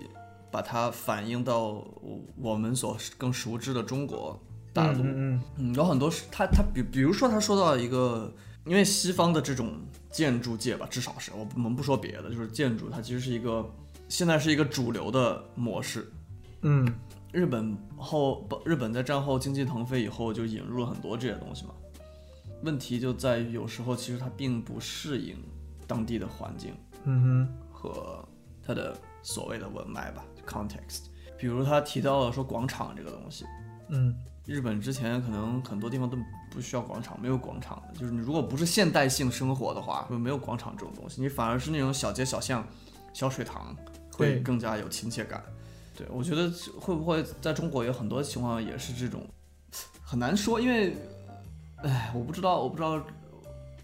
[0.51, 4.39] 把它反映到我我们所更熟知的中国
[4.73, 5.01] 大陆。
[5.03, 8.33] 嗯嗯嗯，有很多是他他比比如说他说到一个，
[8.65, 9.79] 因为西方的这种
[10.11, 13.65] 建筑界吧，至少是我我们不说别的，就是建筑它其实是一个
[14.09, 16.11] 现在是一个主流的模式。
[16.61, 16.87] 嗯
[17.31, 21.71] 日本后不日本在战后经济腾飞以后，就引入了很多这些东西嘛。
[22.63, 25.35] 问题就在于有时候其实它并不适应
[25.87, 26.75] 当地的环境
[27.05, 28.23] 嗯哼和
[28.61, 31.05] 它的所谓的文脉吧 context。
[31.37, 33.45] 比如他提到了说广场这个东西，
[33.89, 36.17] 嗯日本之前可能很多地方都
[36.51, 42.65] 不需要广场，没有广场的，就是你如果不是现代性生活的话，就没有广场这种东西，你反而是那种小街小巷、
[43.13, 43.75] 小水塘，
[44.11, 45.41] 会更加有亲切感。
[45.95, 49.25] 对我觉得会不会在中国有很多情况也是这种，
[50.03, 50.95] 很难说，因为，
[51.83, 53.01] 哎，我不知道，我不知道，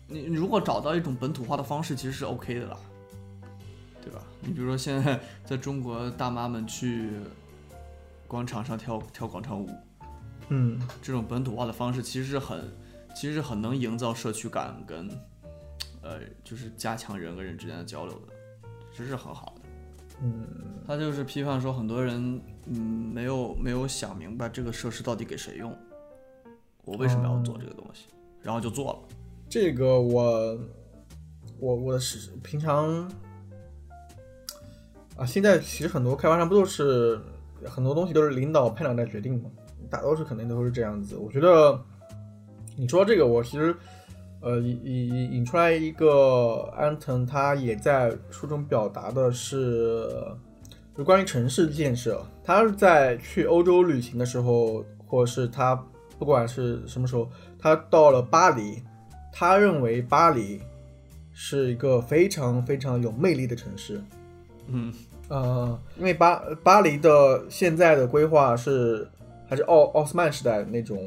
[0.07, 2.77] 你你如果找到一种本土化的方式，其实是 OK 的啦，
[4.07, 4.23] 对吧？
[4.41, 7.09] 你比如说现在在中国，大妈们去
[8.25, 9.69] 广场上跳跳广场舞。
[10.49, 12.71] 嗯这种本土化的方式其实是很，
[13.13, 15.09] 其实是很能营造社区感跟，
[16.01, 18.33] 呃，就是加强人跟人之间的交流的，
[18.91, 19.61] 其实是很好的。
[20.21, 20.47] 嗯
[20.87, 22.79] 他就是批判说很多人，嗯，
[23.13, 25.77] 没有没有想明白这个设施到底给谁用，
[26.85, 28.05] 我为什么要做这个东西，
[28.41, 28.99] 然后就做了。
[29.49, 30.57] 这个我
[31.59, 33.11] 我我的是平常
[35.17, 37.19] 啊，现在其实很多开发商不都是
[37.65, 39.49] 很多东西都是领导派长在决定嘛，
[39.89, 41.17] 大多数肯定都是这样子。
[41.17, 41.79] 我觉得
[42.75, 43.75] 你说这个，我其实
[44.41, 50.07] 呃引引引出来一个安藤，他也在书中表达的是，
[50.95, 55.75] 就关于城市建设，他是在去欧洲旅行的时候，或者是他
[56.19, 57.27] 不管是什么时候，
[57.59, 58.83] 他到了巴黎。
[59.39, 60.59] 他认为巴黎
[61.31, 64.01] 是一个非常非常有魅力的城市。
[64.65, 64.91] 嗯
[65.29, 69.07] 呃，因为巴巴黎的现在的规划是
[69.47, 70.97] 还是奥奥斯曼时代那种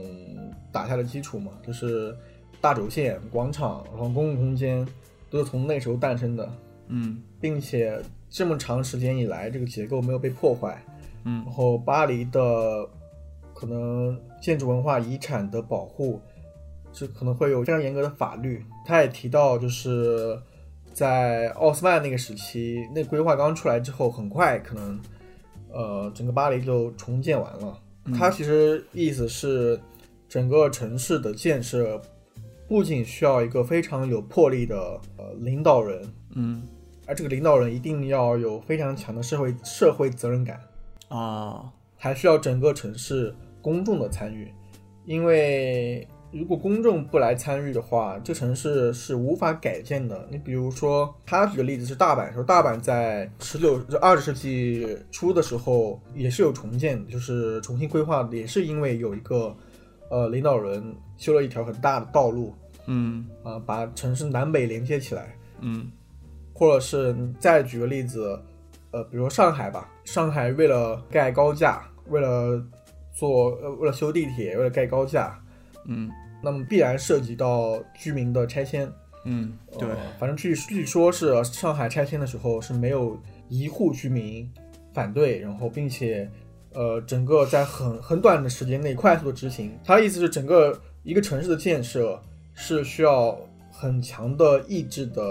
[0.71, 2.15] 打下的基础嘛，就是
[2.61, 4.87] 大轴线、广场，然后公共空间
[5.31, 6.49] 都是从那时候诞生的，
[6.89, 10.83] 嗯并且这么长时间以来，这个结构没有被破坏。
[11.25, 12.87] 嗯然后巴黎的
[13.55, 16.21] 可能建筑文化遗产的保护，
[16.93, 18.65] 是可能会有非常严格的法律。
[18.87, 20.39] 他也提到，就是
[21.01, 25.01] 在奥斯曼那个时期，那规划刚出来之后，很快可能
[25.73, 27.81] 呃整个巴黎就重建完了。
[28.15, 29.81] 它其实意思是，
[30.29, 31.99] 整个城市的建设
[32.69, 36.03] 不仅需要一个非常有魄力的呃领导人，
[36.35, 36.69] 嗯
[37.07, 40.61] 而这个领导人一定要有非常强的社会社会责任感。
[41.09, 44.53] 啊还需要整个城市公众的参与，
[45.07, 50.27] 因为如果公众不来参与的话，这城市是无法改建的。
[50.31, 59.55] 你比如说，他举的例子是大阪，说大阪在十九、二十世纪初的时候也是有重建，就是重新规划，也是因为有一个
[60.09, 62.55] 呃领导人修了一条很大的道路
[62.87, 65.37] 嗯啊、把城市南北连接起来。
[65.61, 65.91] 嗯
[66.53, 68.39] 或者是你再举个例子，
[68.91, 72.63] 呃，比如上海吧，上海为了盖高架，为了
[73.15, 75.43] 做呃为了修地铁，为了盖高架，
[75.87, 76.11] 嗯
[76.43, 78.91] 那么必然涉及到居民的拆迁。
[79.25, 84.51] 嗯，对呃，反正据据说是上海拆迁的时候是没有一户居民
[84.95, 86.27] 反对，然后并且
[86.73, 89.79] 呃整个在很很短的时间内快速的执行。
[89.85, 92.19] 他的意思是整个一个城市的建设
[92.55, 93.39] 是需要
[93.71, 95.23] 很强的意志的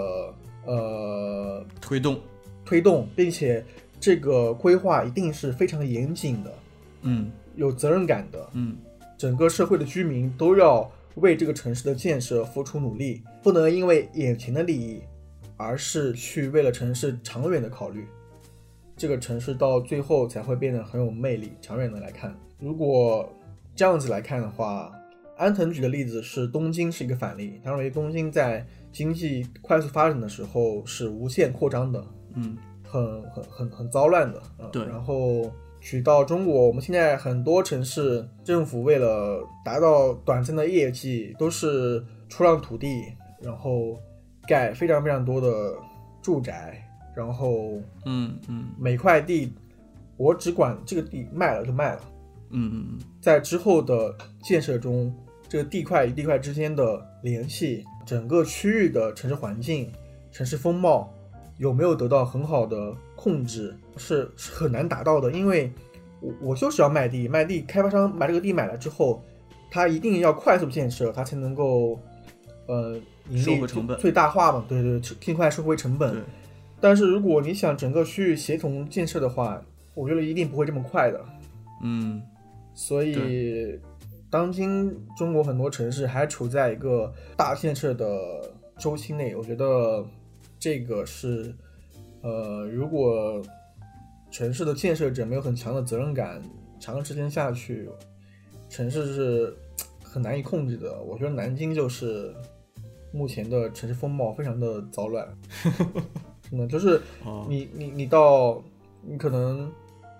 [0.66, 2.20] 呃推动，
[2.64, 3.64] 推动，并且
[3.98, 6.54] 这个规划一定是非常严谨的，
[7.02, 8.48] 嗯有责任感的。
[8.52, 8.76] 嗯
[9.18, 10.90] 整个社会的居民都要
[11.20, 15.02] 为这个城市的建设付出努力，不能因为眼前的利益，
[15.56, 18.06] 而是去为了城市长远的考虑。
[18.96, 21.52] 这个城市到最后才会变得很有魅力。
[21.62, 23.28] 长远的来看，如果
[23.74, 24.92] 这样子来看的话，
[25.38, 32.04] 安藤举的例子是东京是一个反例，他认为东京在经济快速发展的时候是无限扩张的，
[32.34, 34.42] 嗯很很很很糟乱的。
[34.58, 35.50] 嗯对然后
[35.80, 43.04] 举到中国，我们现在很多城市政府为了达到短暂的业绩，都是出让土地，
[43.40, 43.98] 然后
[44.46, 45.74] 盖非常非常多的
[46.20, 49.52] 住宅，然后嗯嗯每块地
[50.16, 52.00] 我只管这个地卖了就卖了。
[52.50, 55.12] 嗯嗯嗯在之后的建设中，
[55.48, 59.90] 这个地块与地块之间的联系，整个区域的城市环境、
[60.30, 61.10] 城市风貌
[61.56, 65.30] 有没有得到很好的控制，是是很难达到的。
[65.30, 65.70] 因为
[66.20, 69.22] 我我就是要卖地，卖地，开发商把这个地买了之后，
[69.70, 72.00] 他一定要快速建设，他才能够
[72.66, 72.98] 呃
[73.28, 76.24] 盈利成本最大化嘛，对对，尽快收回成本。
[76.80, 79.62] 但是如果你想整个区域协同建设的话，
[79.94, 81.20] 我觉得一定不会这么快的。
[81.82, 82.22] 嗯
[82.72, 83.78] 所以，
[84.30, 88.06] 当今中国很多城市还处在一个大建设的
[88.78, 90.06] 周期内，我觉得
[90.58, 91.54] 这个是，
[92.22, 93.42] 呃，如果
[94.30, 96.40] 城市的建设者没有很强的责任感，
[96.78, 97.88] 长时间下去，
[98.68, 99.56] 城市是
[100.02, 101.00] 很难以控制的。
[101.02, 102.34] 我觉得南京就是
[103.12, 105.26] 目前的城市风貌非常的糟乱，
[106.48, 108.62] 真的就是 哦你你你到
[109.02, 109.70] 你可能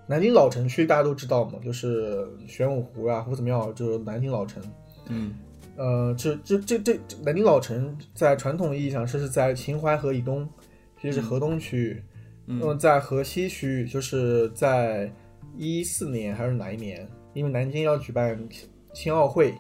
[0.07, 4.63] 南京老城区大家都知道嘛，就是玄武湖啊、夫子庙，就是南京老城。
[5.09, 5.35] 嗯
[5.77, 10.47] 呃，这这这这南京老城在传统意义上是是在秦淮河以东，
[11.01, 12.03] 其实是河东区域。
[12.59, 15.11] 那么嗯在河西区域，就是在
[15.57, 18.39] 一四年还是哪一年，因为南京要举办
[18.93, 19.55] 青奥会，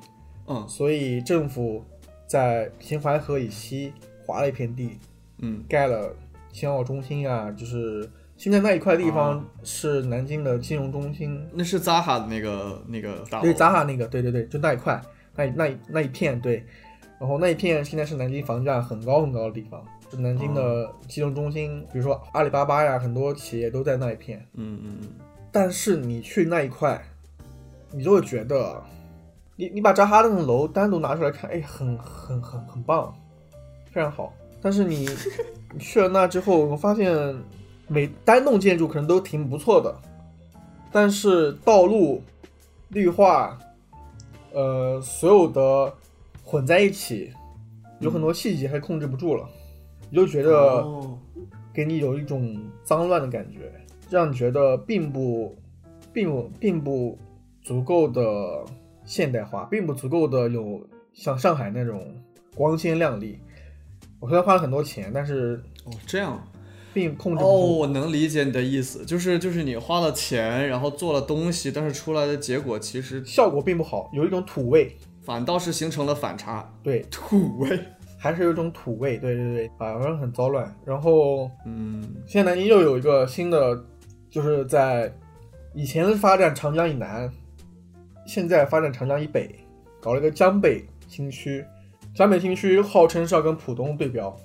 [0.46, 0.66] 嗯。
[0.68, 1.84] 所以政府
[2.26, 3.92] 在秦淮河以西
[4.26, 4.98] 划了一片地，
[5.38, 5.62] 嗯。
[5.68, 6.14] 盖了
[6.52, 9.44] 青奥中心啊，就是现在那一块地方啊。
[9.62, 13.44] 是南京的金融中心，那是扎哈的那个那个大楼。
[13.44, 15.00] 对，扎哈那个，对对对，就那一块，
[15.36, 16.64] 那那一那一片，对，
[17.20, 24.38] 然后那一片现在是南京房价很高很高的地方，是南京的金融中心，比如说阿里巴巴呀，很多企业都在那一片。
[24.54, 25.08] 嗯嗯嗯
[25.52, 27.02] 但是你去那一块，
[27.90, 28.82] 你就会觉得，
[29.56, 33.12] 你你把扎哈那栋楼单独拿出来看，哎，很很很很棒，
[33.90, 34.32] 非常好。
[34.62, 35.08] 但是你
[35.72, 37.36] 你 去了那之后，我发现
[37.88, 39.92] 每单栋建筑可能都挺不错的，
[40.92, 42.22] 但是道路、
[42.88, 43.58] 绿化，
[44.52, 45.92] 呃，所有的
[46.44, 47.32] 混在一起，
[47.98, 49.48] 有很多细节还控制不住了，
[50.10, 50.56] 你就觉得。
[50.56, 51.18] 哦
[51.72, 53.72] 给你有一种脏乱的感觉，
[54.10, 55.56] 让你觉得并不，
[56.12, 57.16] 并不，并不
[57.62, 58.64] 足够的
[59.04, 60.84] 现代化，并不足够的有
[61.14, 62.12] 像上海那种
[62.56, 63.38] 光鲜亮丽。
[64.18, 66.44] 我虽然花了很多钱，但是哦这样
[66.92, 77.78] 并控制哦，我能理解你的意思，就是就是你花了钱，然后做了东西，但是出来的结果其实效果并不好，有一种土味，反倒是形成了反差，对，土味。
[78.22, 80.70] 还是有一种土味，对对对，反正很糟乱。
[80.84, 83.82] 然后嗯现在南京又有一个新的，
[84.28, 85.10] 就是在
[85.72, 87.32] 以前是发展长江以南，
[88.26, 89.48] 现在发展长江以北，
[90.02, 91.64] 搞了一个江北新区。
[92.14, 94.36] 江北新区号称是要跟浦东对标，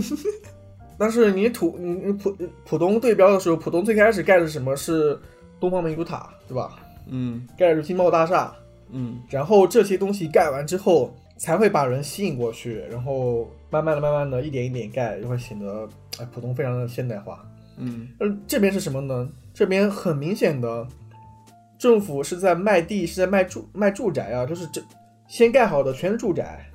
[0.98, 2.36] 但是你土你你浦
[2.66, 4.76] 浦东对标的时候，浦东最开始盖的是什么？
[4.76, 5.18] 是
[5.58, 6.78] 东方明珠塔，对吧？
[7.08, 8.52] 嗯盖的是金茂大厦，
[8.90, 17.42] 嗯然后这些东西盖完之后，才会把人吸引过去，然后慢慢的、慢慢的一点一点盖，就会显得哎浦东非常的现代化。
[17.78, 19.30] 嗯而这边是什么呢？
[19.54, 20.86] 这边很明显的，
[21.78, 24.82] 政府是在卖地，是在卖住卖住宅啊，就是这
[25.28, 26.68] 先盖好的全是住宅。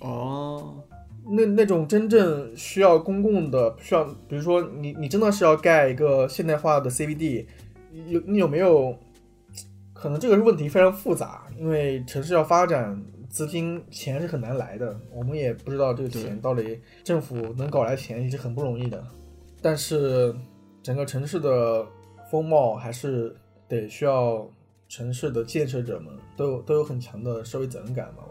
[0.00, 0.82] 哦
[1.28, 7.44] 那那种真正需要公共的，需要比如说你你真的是要盖一个现代化的 CBD，
[8.06, 8.96] 有你有没有？
[9.98, 13.02] 可能这个问题非常复杂，因为城市要发展，
[13.36, 19.06] 资金钱是很难来的，我们也不知道这个钱到底政府能搞来钱也是很不容易的。
[19.60, 20.34] 但是
[20.82, 21.86] 整个城市的
[22.30, 23.36] 风貌还是
[23.68, 24.48] 得需要
[24.88, 28.24] 城市的建设者们都有都有很强的社会责任感嘛。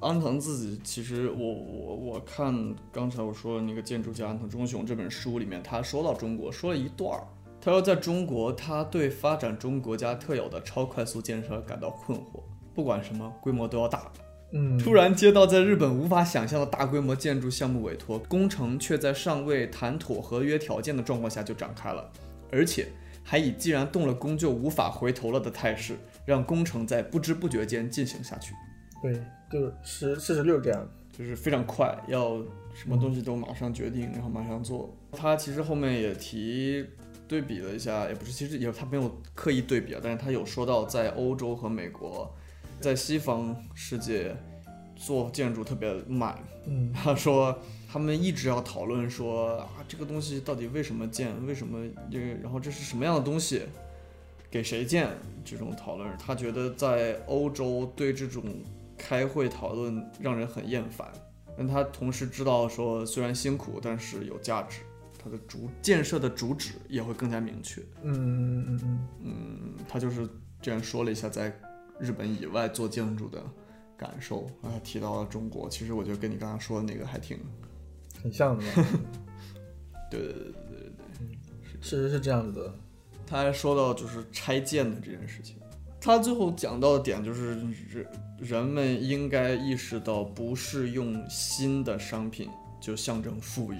[0.00, 7.26] 安藤自己其实我我我看刚才我说那个建筑家安藤忠雄这本书里面，他说到中国说了一段儿，
[7.60, 12.40] 他说在中国他对发展中国家特有的超快速建设感到困惑，
[12.74, 14.10] 不管什么规模都要大。
[14.52, 22.10] 嗯，突然接到在日本无法想象的大规模建筑项目委托，工程却在尚未谈妥合约条件的状况下就展开了，
[22.52, 22.88] 而且
[23.22, 28.54] 还以既然动了工就无法回头了的态势，让工程在不知不觉间进行下去。
[29.02, 29.14] 对，
[29.50, 30.88] 就是十四十六这样。
[31.16, 32.42] 就是非常快，要
[32.74, 34.92] 什么东西都马上决定，然后马上做。
[35.12, 36.84] 他其实后面也提
[37.28, 42.34] 对比了一下，也不是，其实也他没有刻意对比啊，但是他有说到在欧洲和美国，
[42.80, 44.36] 在西方世界
[44.96, 46.38] 做建筑特别慢。
[46.66, 53.62] 嗯他说他们一直要讨论说啊，这个东西到底为什么建，为什么这个，然后这是什么样的东西，
[54.50, 55.10] 给谁建
[55.44, 56.10] 这种讨论。
[56.16, 58.42] 他觉得在欧洲对这种
[58.96, 61.06] 开会讨论让人很厌烦，
[61.56, 64.80] 但他同时知道说虽然辛苦，但是有价值，
[65.22, 67.82] 它的主建设的主旨也会更加明确。
[68.02, 70.26] 嗯嗯嗯嗯嗯，他就是
[70.62, 71.52] 这样说了一下在
[71.98, 73.42] 日本以外做建筑的
[73.96, 77.36] 感受，啊，提到了中国，其实我觉得跟你刚刚说的那个还挺，
[78.22, 78.64] 嗯，很像的
[80.10, 81.82] 对，对对对对对对。
[81.82, 82.74] 是是这样子的。
[83.26, 85.56] 他还说到就是拆建的这件事情，
[86.00, 88.06] 他最后讲到的点就是人
[88.38, 93.78] 人们应该意识到，不是用新的商品就象征富裕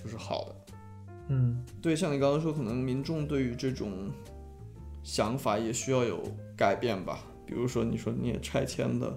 [0.00, 0.74] 就是好的。
[1.30, 4.10] 嗯对，像你刚刚说，可能民众对于这种
[5.02, 6.22] 想法也需要有
[6.56, 7.24] 改变吧。
[7.48, 9.10] 比如说，你说你也拆迁的，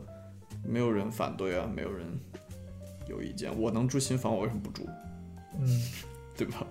[0.64, 2.08] 没有人反对啊，没有人
[3.10, 3.52] 有意见。
[3.60, 4.88] 我能住新房，我为什么不住？
[5.60, 5.68] 嗯
[6.38, 6.66] 对吧？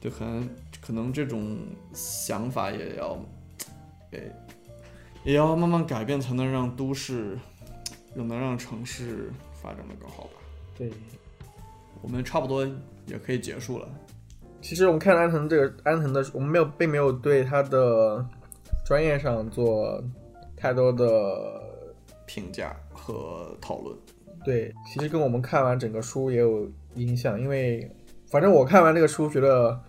[0.00, 0.48] 就可能
[0.80, 1.58] 可能这种
[1.92, 3.22] 想法也要，
[4.12, 4.32] 诶，
[5.24, 7.38] 也要慢慢改变，才能让都市，
[8.16, 10.30] 又能让城市发展的更好吧。
[10.74, 10.90] 对。
[12.00, 12.64] 我们差不多
[13.06, 13.88] 也可以结束了。
[14.62, 18.24] 其实我们看安藤这个安藤的，我们没有并没有对他的
[18.86, 20.02] 专业上做
[20.58, 21.62] 太多的
[22.26, 23.96] 评价和讨论，
[24.44, 27.90] 对，其实跟我们看完整个书也有影响，因为
[28.30, 29.80] 反正我看完这个书，觉得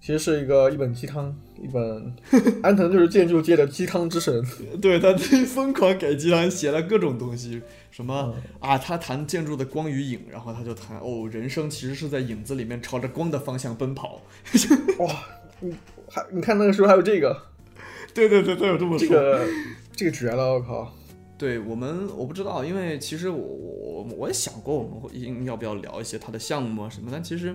[0.00, 2.14] 其实是一个一本鸡汤，一本
[2.62, 4.42] 安藤就是建筑界的鸡汤之神。
[4.80, 5.12] 对他
[5.46, 7.60] 疯狂给鸡汤写了各种东西，
[7.90, 14.22] 什么嗯啊，他谈建筑的光与影，然后他就谈哦，人生其实是在影子里面朝着光的方向奔跑。
[14.98, 15.08] 哇，
[15.60, 15.74] 你
[16.08, 17.36] 还你看那个书还有这个，
[18.14, 19.44] 对对对，他有这么这个
[20.00, 20.90] 这个绝了，我靠！
[21.36, 27.54] 对我们我不知道，因为其实我我我也想过我们会应要不要聊一些他的项目啊什么，但其实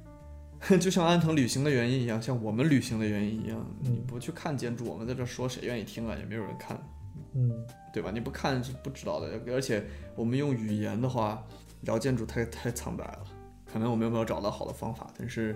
[0.80, 6.16] 就像安藤旅行的原因一样，像我们旅行的原因一样，嗯你不去看建筑，我们在这说谁愿意听啊？
[6.18, 6.82] 也没有人看，
[7.34, 7.52] 嗯
[7.92, 8.10] 对吧？
[8.10, 9.84] 你不看是不知道的，而且
[10.16, 11.46] 我们用语言的话
[11.82, 13.24] 聊建筑太太苍白了，
[13.70, 15.54] 可能我们有没有找到好的方法，但是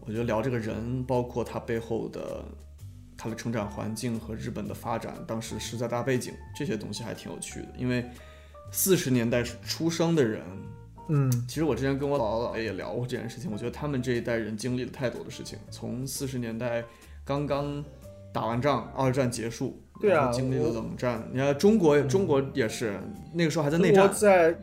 [0.00, 2.44] 我觉得聊这个人，包括他背后的
[3.16, 8.04] 他的成长环境和日本的发展，当时时代大背景这些东西还挺有趣的，因为
[8.70, 10.42] 四十年代出生的人，
[11.08, 11.30] 嗯。
[11.48, 16.84] 其实我之前跟我姥姥姥爷也聊过这件事情，我觉得他们这一代人经历了太多的事情，从四十年代
[17.24, 17.84] 刚刚
[18.32, 23.00] 打完仗，二战结束，对啊经历了冷战，你看中国，中国也是
[23.32, 24.54] 那个时候还在内战，在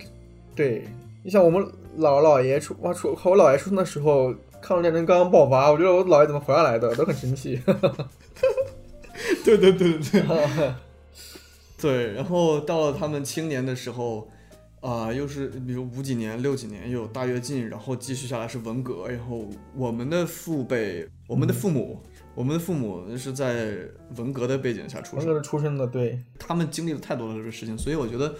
[0.55, 0.87] 对，
[1.23, 4.33] 你像我们老姥爷出哇出和我姥爷出生的时候，
[4.63, 7.61] 抗日战争刚刚爆发，我觉得我姥爷怎么活下来的，都很生气。
[9.43, 10.73] 对对对对对，
[11.77, 14.29] 对，然后到了他们青年的时候。
[14.83, 19.47] 啊、又是比如五几年、六几年又有大跃进，然后继续下来是文革，然后
[19.77, 22.03] 我们的父辈、我们的父母、
[22.35, 23.77] 我们的父母是在
[24.17, 28.35] 文革的背景下出生文革，是出生的，对，他们经历了太多的这个事情，所以我觉得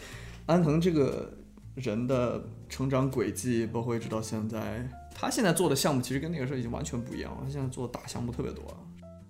[0.45, 1.31] 安藤这个
[1.75, 4.85] 人的成长轨迹，包括一直到现在，
[5.23, 7.41] 他现在做的项目其实跟那个时候已经完全不一样了。
[7.43, 8.63] 他现在做大项目特别多，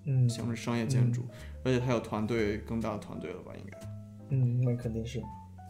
[0.06, 1.26] 嗯像是商业建筑，
[1.64, 3.52] 而且他有团队，更大的团队了吧？
[3.58, 3.78] 应该。
[4.30, 5.22] 嗯，那肯定是，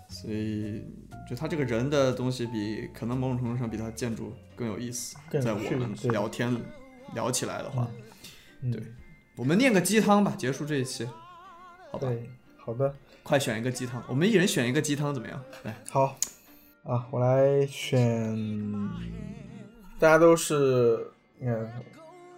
[0.08, 0.84] 所以，
[1.30, 6.56] 就他这个人的东西比可能某种程度上比他建筑更有意思，在我们聊天
[7.14, 7.88] 聊起来的话，
[8.62, 8.82] 嗯对
[9.36, 11.06] 我们念个鸡汤吧，结束这一期，
[11.92, 12.08] 好吧？
[12.08, 15.44] 对，好的，快选一个鸡汤，我们一人选一个鸡汤怎么样？
[15.64, 16.18] 来，好
[16.84, 18.38] 啊，我来选，
[20.04, 21.00] 大家都是，
[21.40, 21.66] 嗯，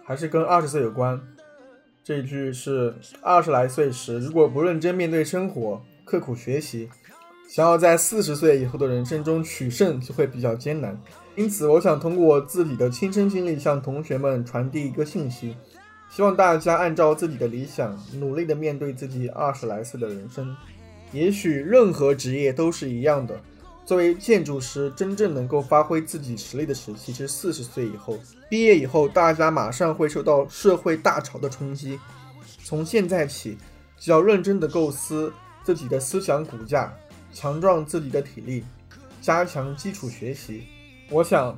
[0.04, 1.20] 还是跟二十岁有关。
[2.04, 6.88] 这一句是二十来岁时，如果不认真面对生活，刻苦学习，
[7.50, 10.96] 想要在四十岁以后的人生中取胜，就会比较艰难。
[11.34, 15.56] 因此，我想通过自己的亲身经历向同学们传递一个信息，
[16.08, 20.56] 希望大家按照自己的理想，努力的面对自己二十来岁的人生。
[21.10, 23.34] 也许任何职业都是一样的。
[23.86, 28.18] 作为建筑师，真正能够发挥自己实力的时期是四十岁以后。
[28.50, 31.96] 毕业以后，大家马上会受到社会大潮的冲击。
[32.64, 33.56] 从现在起，
[33.96, 35.32] 就要认真的构思
[35.62, 36.92] 自己的思想骨架，
[37.32, 38.64] 强壮自己的体力，
[39.22, 40.64] 加强基础学习。
[41.08, 41.56] 我想，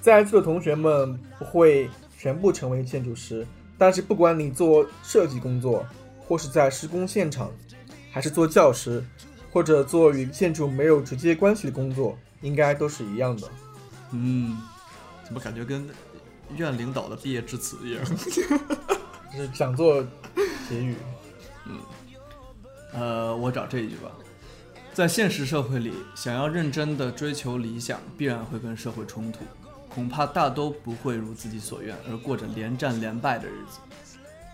[0.00, 3.46] 在座的同学们不会全部成为建筑师，
[3.76, 5.84] 但是不管你做设计工作，
[6.18, 7.52] 或是在施工现场，
[8.10, 9.04] 还是做教师，
[9.52, 13.48] 或者做与建筑没有直接关系的工作，应该都是一样的。
[14.12, 14.56] 嗯，
[15.24, 15.88] 怎么感觉跟
[16.56, 18.04] 院领导的毕业致辞一样？
[19.34, 20.04] 就是讲座
[20.68, 20.94] 结语。
[22.94, 24.10] 呃，我找这一句吧。
[24.94, 29.40] 在现实社会里，想要认真的追求理想，必然会跟社会冲突，
[29.88, 33.78] 恐怕大都不会如自己所愿，而过着连战连败的日子。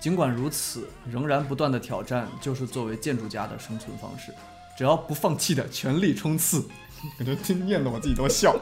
[0.00, 4.34] 尽管如此，仍然不断的挑战，就是作为建筑家的生存方式。
[4.76, 6.66] 只要不放弃的全力冲刺，
[7.18, 8.54] 感觉听念的我自己都笑。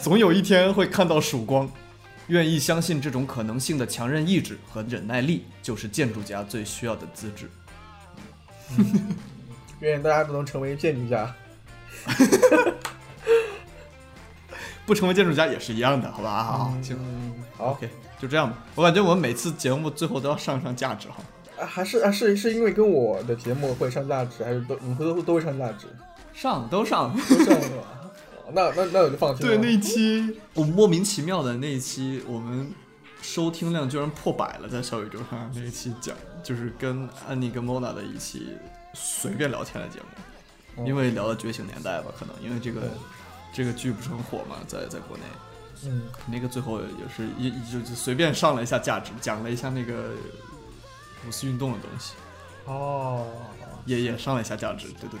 [0.00, 1.70] 总有一天会看到曙光。
[2.28, 7.50] 愿意相信这种可能性的强韧意志和忍耐力，就是建筑家最需要的资质。
[9.80, 11.34] 愿大家都能成为建筑家。
[14.86, 16.44] 不成为建筑家也是一样的，好吧？
[16.44, 16.98] 好，行，
[17.58, 18.56] 好，OK，就这样吧。
[18.74, 21.16] 我感觉我们每次节目最后都要上上价值哈。
[21.64, 25.86] 啊，还是啊，是是因为跟我的节目会上价值，还是都你们都都会上价值？
[26.34, 28.12] 上都上，都上是吧？
[28.52, 29.48] 那那那我就放弃了。
[29.48, 32.70] 对，那一期我莫名其妙的那一期，我们
[33.22, 38.48] 收听量居然破百了，在小宇宙上那一期讲，就是跟安妮跟莫娜的一期
[38.92, 39.98] 随便聊天的节
[40.76, 42.82] 目，因为聊了《觉醒年代》吧，可能因为这个
[43.54, 45.22] 这个剧不是很火嘛，在在国内，
[45.84, 50.10] 嗯，那个最后也是一就就随便上了一下价值，讲了一下那个
[51.26, 52.14] 五四运动的东西，
[52.66, 53.26] 哦，
[53.86, 55.18] 也也上了一下价值，对对对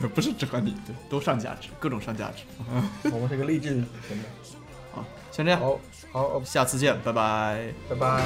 [0.00, 0.08] 对。
[0.14, 2.42] 不是只和你，对，都上价值，各种上价值。
[3.12, 3.74] 我们是个励志
[4.08, 4.28] 频道。
[4.92, 5.60] 好，先这样。
[5.60, 5.78] 好，
[6.12, 8.24] 好，下次见，拜拜，拜拜。